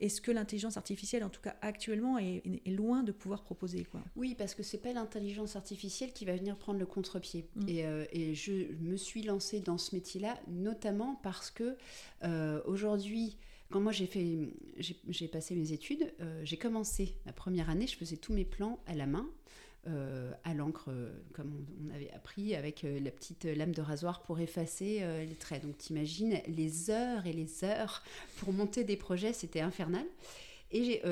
Et 0.00 0.08
ce 0.08 0.20
que 0.20 0.30
l'intelligence 0.30 0.76
artificielle, 0.76 1.24
en 1.24 1.30
tout 1.30 1.40
cas 1.40 1.56
actuellement, 1.62 2.18
est, 2.18 2.42
est 2.64 2.70
loin 2.70 3.02
de 3.02 3.12
pouvoir 3.12 3.42
proposer. 3.42 3.84
Quoi? 3.84 4.00
Oui, 4.16 4.34
parce 4.36 4.54
que 4.54 4.62
c'est 4.62 4.78
pas 4.78 4.92
l'intelligence 4.92 5.56
artificielle 5.56 6.12
qui 6.12 6.24
va 6.24 6.34
venir 6.36 6.56
prendre 6.56 6.78
le 6.78 6.86
contre-pied. 6.86 7.46
Mm. 7.56 7.68
Et, 7.68 7.86
euh, 7.86 8.04
et 8.12 8.34
je 8.34 8.72
me 8.80 8.96
suis 8.96 9.22
lancée 9.22 9.60
dans 9.60 9.78
ce 9.78 9.94
métier-là, 9.94 10.38
notamment 10.48 11.20
parce 11.22 11.50
que 11.50 11.76
euh, 12.24 12.60
aujourd'hui, 12.66 13.36
quand 13.70 13.80
moi 13.80 13.92
j'ai 13.92 14.06
fait, 14.06 14.50
j'ai 15.08 15.28
passé 15.28 15.54
mes 15.54 15.72
études, 15.72 16.12
euh, 16.20 16.40
j'ai 16.44 16.56
commencé 16.56 17.16
ma 17.26 17.32
première 17.32 17.70
année, 17.70 17.86
je 17.86 17.96
faisais 17.96 18.16
tous 18.16 18.32
mes 18.32 18.44
plans 18.44 18.78
à 18.86 18.94
la 18.94 19.06
main. 19.06 19.28
Euh, 19.86 20.32
à 20.44 20.54
l'encre, 20.54 20.86
euh, 20.88 21.12
comme 21.34 21.66
on, 21.84 21.94
avait 21.94 22.10
appris, 22.12 22.54
avec 22.54 22.84
euh, 22.84 22.98
la 23.00 23.10
petite 23.10 23.44
lame 23.44 23.72
de 23.72 23.82
rasoir 23.82 24.22
pour 24.22 24.40
effacer 24.40 25.04
les 25.26 25.34
traits. 25.34 25.62
Donc 25.62 25.76
t'imagines 25.76 26.40
les 26.46 26.90
heures 26.90 27.26
et 27.26 27.32
les 27.32 27.64
heures 27.64 28.02
pour 28.38 28.52
monter 28.52 28.84
des 28.84 28.96
projets, 28.96 29.32
c'était 29.32 29.60
infernal. 29.60 30.06
Et 30.70 31.02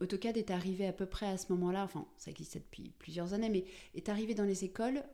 AutoCAD 0.00 0.36
est 0.36 0.50
arrivé 0.50 0.84
à 0.86 0.92
peu 0.92 1.06
près 1.06 1.26
à 1.26 1.36
ce 1.36 1.52
moment-là, 1.52 1.84
enfin 1.84 2.06
ça 2.16 2.30
existait 2.30 2.58
depuis 2.58 2.92
plusieurs 2.98 3.34
années, 3.34 3.48
mais 3.48 3.64
est 3.94 4.08
arrivé 4.08 4.34
dans 4.34 4.44
les 4.44 4.64
écoles 4.64 5.04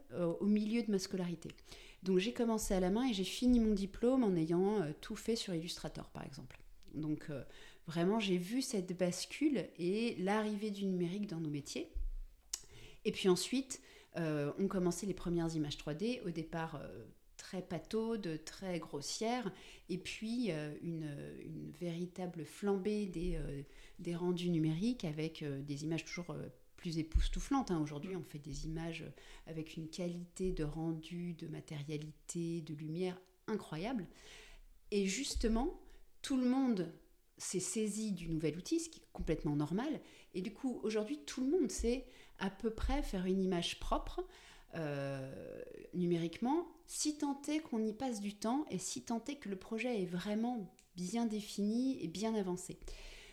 au 0.41 0.47
milieu 0.47 0.83
de 0.83 0.91
ma 0.91 0.99
scolarité. 0.99 1.51
Donc 2.03 2.19
j'ai 2.19 2.33
commencé 2.33 2.73
à 2.73 2.81
la 2.81 2.89
main 2.89 3.07
et 3.07 3.13
j'ai 3.13 3.25
fini 3.25 3.61
mon 3.61 3.75
diplôme 3.75 4.25
en 4.25 4.35
ayant 4.35 4.81
tout 5.03 5.17
fait 5.17 5.37
sur 5.37 5.55
Illustrator 5.55 6.09
par 6.09 6.25
exemple. 6.25 6.59
Donc 6.95 7.29
vraiment 7.87 8.19
j'ai 8.19 8.39
vu 8.39 8.63
cette 8.63 8.97
bascule 8.97 9.67
et 9.79 10.17
l'arrivée 10.21 10.71
du 10.71 10.87
numérique 10.87 11.27
dans 11.27 11.41
nos 11.41 11.51
métiers. 11.51 11.93
Et 13.05 13.13
puis 13.13 13.29
ensuite, 13.29 13.81
euh, 14.17 14.53
on 14.59 14.69
commençait 14.69 15.07
les 15.07 15.15
premières 15.15 15.55
images 15.55 15.77
3D, 15.77 16.23
au 16.27 16.31
départ 16.31 16.77
euh, 16.77 17.05
très 17.43 17.61
pataudes, 17.61 18.41
très 18.45 18.79
grossières, 18.79 19.53
et 19.89 19.99
puis 19.99 20.53
euh, 20.53 20.75
une, 20.83 21.73
véritable 21.81 22.45
flambée 22.45 23.07
des, 23.07 23.37
euh, 23.37 24.17
rendus 24.17 24.49
numériques 24.49 25.05
avec 25.05 25.43
euh, 25.43 25.61
des 25.61 25.83
images 25.83 26.05
toujours 26.05 26.37
plus 26.77 26.99
époustouflantes. 26.99 27.71
hein. 27.71 27.81
Aujourd'hui, 27.83 28.15
on 28.17 28.23
fait 28.23 28.39
des 28.39 28.67
images 28.67 29.05
avec 29.47 29.77
une 29.77 29.89
qualité 29.89 30.53
de 30.53 30.65
rendu, 30.65 31.35
de 31.35 31.49
matérialité, 31.49 32.61
de 32.61 32.75
lumière 32.75 33.21
incroyable. 33.49 34.07
Et 34.93 35.07
justement, 35.07 35.81
tout 36.23 36.37
le 36.37 36.47
monde 36.49 36.93
s'est 37.39 37.61
saisi 37.61 38.13
du 38.13 38.29
nouvel 38.29 38.57
outil, 38.57 38.79
ce 38.79 38.89
qui 38.89 39.01
est 39.01 39.09
complètement 39.13 39.57
normal. 39.57 40.01
Et 40.35 40.43
du 40.43 40.53
coup, 40.53 40.81
aujourd'hui, 40.85 41.19
tout 41.27 41.41
le 41.41 41.51
monde 41.51 41.71
sait 41.71 42.07
à 42.39 42.51
peu 42.51 42.71
près 42.71 43.03
faire 43.03 43.27
une 43.27 43.43
image 43.43 43.79
propre 43.81 44.27
euh, 44.75 45.63
numériquement, 45.95 46.67
si 46.87 47.19
tant 47.19 47.41
est 47.49 47.61
qu'on 47.61 47.85
y 47.85 47.93
passe 47.93 48.21
du 48.21 48.35
temps 48.35 48.65
et 48.71 48.79
si 48.79 49.03
tant 49.03 49.23
est 49.29 49.37
que 49.37 49.49
le 49.49 49.57
projet 49.57 50.03
est 50.03 50.07
vraiment 50.07 50.75
bien 50.97 51.27
défini 51.27 52.03
et 52.03 52.09
bien 52.09 52.35
avancé. 52.35 52.79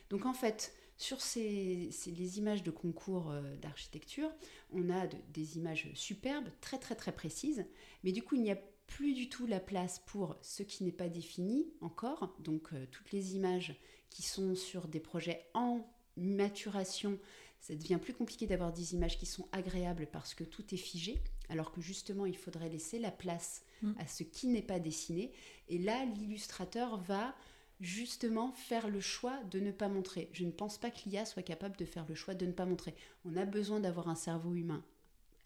Donc 0.10 0.26
en 0.26 0.34
fait, 0.34 0.74
sur 0.98 1.22
ces, 1.22 1.90
les 2.08 2.40
images 2.40 2.64
de 2.64 2.72
concours 2.72 3.32
euh, 3.32 3.56
d'architecture, 3.58 4.30
on 4.74 4.90
a 4.90 5.08
de- 5.08 5.18
des 5.34 5.58
images 5.58 5.90
superbes, 5.94 6.50
très 6.62 6.78
très 6.78 6.96
très 6.96 7.14
précises, 7.14 7.66
mais 8.04 8.12
du 8.12 8.22
coup 8.22 8.36
il 8.36 8.42
n'y 8.42 8.52
a 8.52 8.60
plus 8.88 9.14
du 9.14 9.30
tout 9.30 9.46
la 9.46 9.60
place 9.60 10.02
pour 10.08 10.36
ce 10.42 10.64
qui 10.64 10.84
n'est 10.84 10.92
pas 10.92 11.08
défini 11.10 11.72
encore, 11.80 12.36
donc 12.40 12.74
euh, 12.74 12.86
toutes 12.92 13.12
les 13.12 13.36
images 13.36 13.80
qui 14.10 14.24
sont 14.24 14.56
sur 14.56 14.88
des 14.88 15.00
projets 15.00 15.46
en 15.54 15.86
maturation, 16.18 17.18
ça 17.60 17.76
devient 17.76 18.00
plus 18.02 18.14
compliqué 18.14 18.48
d'avoir 18.48 18.72
des 18.72 18.94
images 18.94 19.18
qui 19.18 19.26
sont 19.26 19.48
agréables 19.52 20.08
parce 20.12 20.34
que 20.34 20.44
tout 20.44 20.74
est 20.74 20.78
figé, 20.78 21.22
alors 21.50 21.72
que 21.72 21.82
justement 21.82 22.26
il 22.26 22.38
faudrait 22.38 22.70
laisser 22.70 23.00
la 23.00 23.12
place 23.12 23.64
Mm. 23.82 23.94
à 23.98 24.08
ce 24.08 24.24
qui 24.24 24.48
n'est 24.48 24.62
pas 24.62 24.80
dessiné. 24.80 25.32
Et 25.68 25.78
là, 25.78 26.06
l'illustrateur 26.06 26.98
va 26.98 27.36
justement 27.80 28.52
faire 28.52 28.90
le 28.90 29.00
choix 29.00 29.42
de 29.52 29.60
ne 29.60 29.72
pas 29.72 29.88
montrer. 29.88 30.30
Je 30.34 30.44
ne 30.44 30.52
pense 30.52 30.78
pas 30.78 30.92
que 30.92 30.98
l'IA 31.06 31.26
soit 31.26 31.44
capable 31.44 31.78
de 31.78 31.86
faire 31.86 32.06
le 32.08 32.16
choix 32.16 32.34
de 32.34 32.46
ne 32.46 32.52
pas 32.52 32.66
montrer. 32.66 32.94
On 33.24 33.38
a 33.38 33.46
besoin 33.46 33.80
d'avoir 33.80 34.10
un 34.10 34.16
cerveau 34.16 34.54
humain 34.54 34.84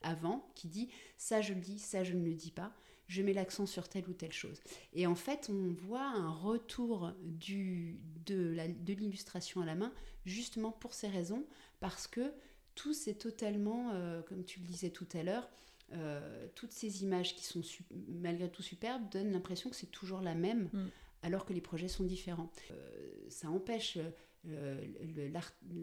avant 0.02 0.50
qui 0.56 0.68
dit 0.68 0.90
ça 1.18 1.42
je 1.42 1.54
le 1.54 1.62
dis, 1.62 1.80
ça 1.80 2.04
je 2.04 2.14
ne 2.14 2.26
le 2.26 2.34
dis 2.34 2.52
pas, 2.52 2.74
je 3.14 3.22
mets 3.22 3.34
l'accent 3.34 3.66
sur 3.68 3.88
telle 3.90 4.08
ou 4.10 4.14
telle 4.14 4.32
chose. 4.34 4.60
Et 4.94 5.06
en 5.06 5.14
fait, 5.16 5.50
on 5.52 5.74
voit 5.86 6.06
un 6.06 6.32
retour 6.32 7.12
du, 7.22 8.00
de 8.26 8.56
l'illustration 8.94 9.62
à 9.62 9.66
la 9.66 9.76
main 9.76 9.94
justement 10.26 10.72
pour 10.72 10.94
ces 10.94 11.08
raisons, 11.08 11.46
parce 11.80 12.08
que 12.08 12.34
tout 12.76 12.94
c'est 12.94 13.14
totalement, 13.14 13.92
euh, 13.94 14.22
comme 14.24 14.44
tu 14.44 14.60
le 14.62 14.66
disais 14.66 14.90
tout 14.90 15.08
à 15.14 15.22
l'heure, 15.22 15.48
euh, 15.92 16.48
toutes 16.56 16.72
ces 16.72 17.04
images 17.04 17.36
qui 17.36 17.44
sont 17.44 17.62
malgré 18.08 18.50
tout 18.50 18.64
superbes 18.64 19.08
donnent 19.12 19.32
l'impression 19.32 19.70
que 19.70 19.76
c'est 19.76 19.92
toujours 19.92 20.22
la 20.22 20.34
même, 20.34 20.70
Mm. 20.74 20.88
alors 21.22 21.46
que 21.46 21.54
les 21.54 21.62
projets 21.62 21.90
sont 21.90 22.06
différents. 22.06 22.50
Euh, 22.72 23.30
ça 23.30 23.48
empêche 23.50 24.00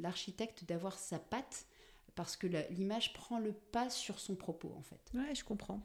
l'architecte 0.02 0.64
d'avoir 0.64 0.98
sa 0.98 1.18
patte 1.18 1.66
parce 2.16 2.36
que 2.36 2.48
l'image 2.70 3.12
prend 3.12 3.38
le 3.38 3.52
pas 3.52 3.88
sur 3.88 4.18
son 4.18 4.34
propos 4.34 4.74
en 4.76 4.82
fait. 4.82 5.00
Ouais, 5.14 5.34
je 5.34 5.44
comprends. 5.44 5.80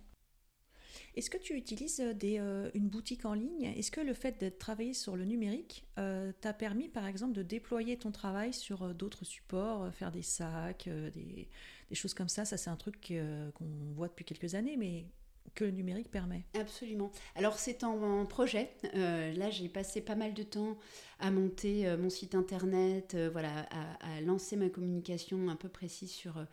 Est-ce 1.15 1.29
que 1.29 1.37
tu 1.37 1.53
utilises 1.53 1.99
euh, 1.99 2.13
des, 2.13 2.39
euh, 2.39 2.69
une 2.73 2.87
boutique 2.87 3.25
en 3.25 3.33
ligne? 3.33 3.63
Est-ce 3.63 3.91
que 3.91 4.01
le 4.01 4.13
fait 4.13 4.39
de 4.41 4.49
travailler 4.49 4.93
sur 4.93 5.15
le 5.15 5.25
numérique 5.25 5.85
euh, 5.97 6.31
t'a 6.41 6.53
permis, 6.53 6.89
par 6.89 7.05
exemple, 7.05 7.33
de 7.33 7.43
déployer 7.43 7.97
ton 7.97 8.11
travail 8.11 8.53
sur 8.53 8.93
d'autres 8.93 9.25
supports, 9.25 9.93
faire 9.93 10.11
des 10.11 10.21
sacs, 10.21 10.89
des, 11.13 11.47
choses 11.93 12.13
comme 12.13 12.29
ça? 12.29 12.45
Ça, 12.45 12.57
c'est 12.57 12.69
un 12.69 12.75
truc 12.75 13.13
qu'on 13.53 13.65
voit 13.95 14.07
depuis 14.07 14.25
quelques 14.25 14.55
années, 14.55 14.77
mais 14.77 15.05
que 15.53 15.63
le 15.63 15.71
numérique 15.71 16.11
permet. 16.11 16.43
Absolument. 16.59 17.11
Alors 17.35 17.57
c'est 17.59 17.83
en, 17.83 18.25
projet. 18.25 18.71
Là, 18.93 19.49
j'ai 19.49 19.69
passé 19.69 20.01
pas 20.01 20.15
mal 20.15 20.33
de 20.33 20.43
temps 20.43 20.77
à 21.19 21.31
monter 21.31 21.95
mon 21.97 22.09
site 22.09 22.35
internet, 22.35 23.15
voilà, 23.31 23.67
à, 24.01 24.21
lancer 24.21 24.57
ma 24.57 24.69
communication 24.69 25.47
un 25.47 25.55
peu 25.55 25.69
précise 25.69 26.11
sur, 26.11 26.45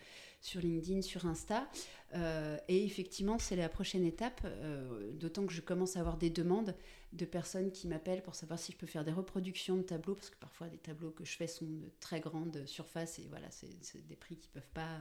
sur 0.42 0.60
LinkedIn, 0.60 1.00
sur 1.00 1.24
Insta. 1.26 1.66
et 2.68 2.84
effectivement, 2.84 3.38
c'est 3.38 3.56
la 3.56 3.70
prochaine 3.70 4.04
étape, 4.04 4.46
d'autant 5.14 5.46
que 5.46 5.52
je 5.52 5.62
commence 5.62 5.96
à 5.96 6.00
avoir 6.00 6.18
des 6.18 6.30
demandes 6.30 6.74
de 7.12 7.26
personnes 7.26 7.70
qui 7.72 7.88
m'appellent 7.88 8.22
pour 8.22 8.34
savoir 8.34 8.58
si 8.58 8.72
je 8.72 8.76
peux 8.78 8.86
faire 8.86 9.04
des 9.04 9.12
reproductions 9.12 9.76
de 9.76 9.82
tableaux, 9.82 10.14
parce 10.14 10.30
que 10.30 10.36
parfois 10.36 10.68
des 10.68 10.78
tableaux 10.78 11.10
que 11.10 11.24
je 11.24 11.36
fais 11.36 11.46
sont 11.46 11.66
de 11.66 11.90
très 12.00 12.20
grande 12.20 12.64
surface 12.66 13.18
et 13.18 13.26
voilà, 13.28 13.50
c'est 13.50 14.06
des 14.06 14.16
prix 14.16 14.36
qui 14.36 14.48
peuvent 14.48 14.70
pas, 14.72 14.98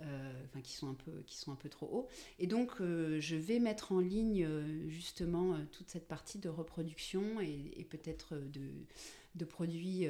euh, 0.00 0.32
enfin 0.44 0.60
qui 0.60 0.72
sont 0.72 0.90
un 0.90 1.54
peu, 1.54 1.68
trop 1.70 1.86
hauts. 1.86 2.08
Et 2.38 2.46
donc 2.46 2.80
euh, 2.80 3.18
je 3.20 3.36
vais 3.36 3.60
mettre 3.60 3.92
en 3.92 4.00
ligne 4.00 4.44
euh, 4.44 4.88
justement 4.88 5.56
toute 5.72 5.88
cette 5.88 6.06
partie 6.06 6.38
de 6.38 6.48
reproduction 6.48 7.40
et, 7.40 7.86
peut-être 7.88 8.36
de, 8.36 9.44
produits 9.46 10.06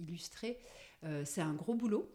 illustrés. 0.00 0.58
c'est 1.24 1.42
un 1.42 1.54
gros 1.54 1.74
boulot. 1.74 2.10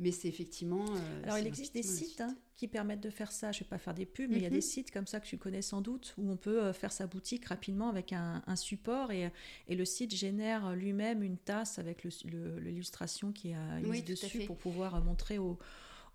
Mais 0.00 0.12
c'est 0.12 0.28
effectivement. 0.28 0.84
Alors, 1.24 1.38
il 1.38 1.46
existe 1.46 1.74
des 1.74 1.82
sites 1.82 2.22
hein, 2.22 2.34
qui 2.56 2.66
permettent 2.68 3.02
de 3.02 3.10
faire 3.10 3.30
ça. 3.30 3.52
Je 3.52 3.58
ne 3.58 3.64
vais 3.64 3.68
pas 3.68 3.78
faire 3.78 3.94
des 3.94 4.06
pubs, 4.06 4.30
mais 4.30 4.38
il 4.38 4.42
y 4.42 4.46
a 4.46 4.50
des 4.50 4.56
mhm. 4.56 4.62
sites 4.62 4.90
comme 4.90 5.06
ça 5.06 5.20
que 5.20 5.26
tu 5.26 5.38
connais 5.38 5.62
sans 5.62 5.82
doute 5.82 6.14
où 6.16 6.30
on 6.30 6.36
peut 6.36 6.72
faire 6.72 6.90
sa 6.90 7.06
boutique 7.06 7.44
rapidement 7.44 7.88
avec 7.88 8.12
un, 8.12 8.42
support 8.56 9.12
et, 9.12 9.30
et, 9.68 9.76
le 9.76 9.84
site 9.84 10.14
génère 10.14 10.74
lui-même 10.74 11.22
une 11.22 11.36
tasse 11.36 11.78
avec 11.78 12.04
l'illustration 12.04 13.32
qui 13.32 13.50
est 13.50 13.80
mise 13.82 14.04
dessus 14.04 14.40
pour 14.46 14.56
pouvoir 14.56 15.04
montrer 15.04 15.38
aux 15.38 15.58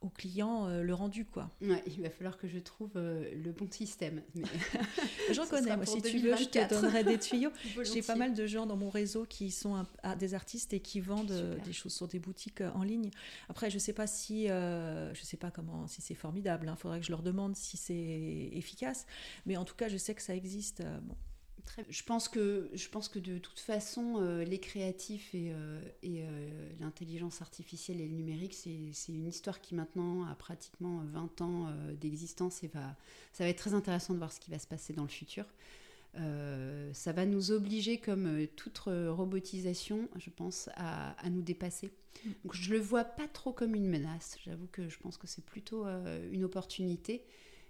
au 0.06 0.10
client 0.10 0.68
euh, 0.68 0.84
le 0.84 0.94
rendu 0.94 1.26
quoi. 1.26 1.50
Ouais, 1.62 1.84
il 1.88 2.02
va 2.02 2.10
falloir 2.10 2.38
que 2.38 2.48
je 2.48 2.60
trouve 2.60 2.92
euh, 2.96 3.30
le 3.44 3.52
bon 3.52 3.70
système. 3.70 4.22
J'en 5.32 5.46
connais, 5.48 5.76
moi 5.76 5.86
si 5.86 6.02
tu 6.02 6.20
veux, 6.20 6.36
je 6.36 6.46
te 6.46 6.70
donnerai 6.70 7.04
des 7.04 7.20
tuyaux. 7.20 7.52
J'ai 7.84 8.02
pas 8.02 8.16
mal 8.16 8.34
de 8.34 8.46
gens 8.46 8.66
dans 8.66 8.78
mon 8.78 8.90
réseau 8.90 9.26
qui 9.26 9.52
sont 9.52 9.86
des 10.20 10.34
artistes 10.34 10.74
et 10.74 10.80
qui 10.80 11.00
vendent 11.00 11.32
euh, 11.32 11.58
des 11.66 11.74
choses 11.74 11.94
sur 11.94 12.08
des 12.08 12.20
boutiques 12.20 12.62
en 12.62 12.84
ligne. 12.84 13.10
Après, 13.50 13.70
je 13.70 13.80
sais 13.80 13.94
pas 13.94 14.08
si, 14.08 14.48
je 14.48 15.22
sais 15.24 15.38
pas 15.38 15.52
comment, 15.52 15.88
si 15.88 16.02
c'est 16.02 16.16
formidable. 16.16 16.68
Il 16.68 16.70
hein. 16.70 16.76
faudrait 16.76 17.00
que 17.00 17.06
je 17.06 17.12
leur 17.12 17.24
demande 17.24 17.56
si 17.56 17.78
c'est 17.78 18.50
efficace, 18.54 19.06
mais 19.46 19.58
en 19.58 19.66
tout 19.66 19.76
cas, 19.76 19.90
je 19.90 19.98
sais 19.98 20.14
que 20.14 20.22
ça 20.22 20.36
existe. 20.36 20.84
Bon. 21.04 21.16
Je 21.90 22.04
pense 22.04 22.30
que, 22.30 22.70
je 22.74 22.88
pense 22.88 23.10
que 23.10 23.20
de 23.20 23.38
toute 23.38 23.60
façon, 23.60 24.16
euh, 24.20 24.44
les 24.44 24.60
créatifs 24.60 25.34
et, 25.34 25.52
euh, 25.52 25.82
et 26.04 26.22
euh, 26.22 26.70
l'intelligence 26.80 27.42
artificielle 27.42 28.00
et 28.00 28.08
le 28.08 28.14
numérique, 28.14 28.54
c'est 28.54 29.12
une 29.12 29.28
histoire 29.28 29.62
qui 29.62 29.76
maintenant 29.76 30.26
a 30.26 30.36
pratiquement 30.36 31.02
20 31.06 31.42
ans 31.42 31.68
d'existence 32.00 32.64
et 32.64 32.68
va, 32.68 32.96
ça 33.34 33.44
va 33.44 33.50
être 33.50 33.58
très 33.58 33.74
intéressant 33.74 34.14
de 34.14 34.20
voir 34.20 34.32
ce 34.32 34.40
qui 34.40 34.52
va 34.52 34.60
se 34.60 34.68
passer 34.68 34.94
dans 34.94 35.04
le 35.04 35.10
futur. 35.10 35.46
ça 36.14 37.12
va 37.12 37.26
nous 37.26 37.52
obliger, 37.52 37.98
comme 37.98 38.48
toute 38.56 38.78
robotisation, 38.78 40.08
je 40.18 40.30
pense, 40.30 40.70
à, 40.76 41.12
à 41.12 41.30
nous 41.30 41.42
dépasser. 41.42 41.92
Mm. 42.26 42.30
Donc 42.44 42.56
je 42.56 42.72
le 42.72 42.80
vois 42.80 43.04
pas 43.04 43.28
trop 43.28 43.52
comme 43.52 43.76
une 43.76 43.88
menace. 43.88 44.38
J'avoue 44.46 44.68
que 44.72 44.88
je 44.88 44.98
pense 45.00 45.18
que 45.18 45.28
c'est 45.28 45.46
plutôt 45.46 45.86
une 46.32 46.46
opportunité, 46.46 47.26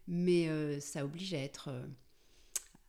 mais 0.08 0.80
ça 0.80 1.04
oblige 1.06 1.34
à 1.34 1.40
être 1.40 1.72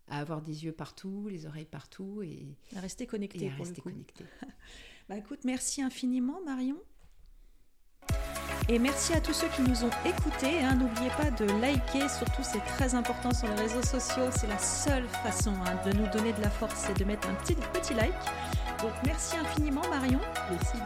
à 0.08 0.20
avoir 0.20 0.42
des 0.42 0.64
yeux 0.64 0.72
partout, 0.72 1.28
les 1.28 1.46
oreilles 1.46 1.64
partout 1.64 2.22
et 2.22 2.56
à 2.76 2.80
rester 2.80 3.06
connecté. 3.06 3.44
Et 3.44 3.50
à 3.50 3.54
rester 3.54 3.80
connecté. 3.80 4.24
bah 5.08 5.16
écoute, 5.16 5.40
merci 5.44 5.82
infiniment 5.82 6.40
Marion. 6.44 6.78
Et 8.68 8.80
merci 8.80 9.12
à 9.12 9.20
tous 9.20 9.32
ceux 9.32 9.48
qui 9.48 9.62
nous 9.62 9.84
ont 9.84 9.90
écoutés. 10.04 10.60
Hein. 10.60 10.74
N'oubliez 10.74 11.10
pas 11.10 11.30
de 11.30 11.44
liker, 11.60 12.08
surtout 12.08 12.42
c'est 12.42 12.64
très 12.64 12.94
important 12.96 13.32
sur 13.32 13.48
les 13.48 13.54
réseaux 13.54 13.82
sociaux. 13.82 14.28
C'est 14.36 14.48
la 14.48 14.58
seule 14.58 15.06
façon 15.08 15.52
hein, 15.64 15.78
de 15.88 15.96
nous 15.96 16.06
donner 16.08 16.32
de 16.32 16.40
la 16.40 16.50
force, 16.50 16.74
c'est 16.86 16.98
de 16.98 17.04
mettre 17.04 17.28
un 17.28 17.34
petit, 17.34 17.54
petit 17.72 17.94
like. 17.94 18.12
Donc 18.82 18.92
merci 19.04 19.36
infiniment 19.36 19.82
Marion. 19.88 20.20
Merci 20.50 20.76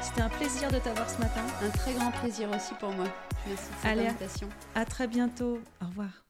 C'était 0.00 0.22
un 0.22 0.28
plaisir 0.28 0.70
de 0.70 0.78
t'avoir 0.78 1.10
ce 1.10 1.18
matin. 1.18 1.42
Un 1.62 1.70
très 1.70 1.92
grand 1.94 2.12
plaisir 2.12 2.48
aussi 2.50 2.74
pour 2.78 2.90
moi. 2.92 3.06
Merci 3.46 3.68
de 3.68 3.76
cette 3.82 3.98
invitation. 3.98 4.48
À 4.74 4.84
très 4.84 5.08
bientôt. 5.08 5.58
Au 5.82 5.86
revoir. 5.86 6.27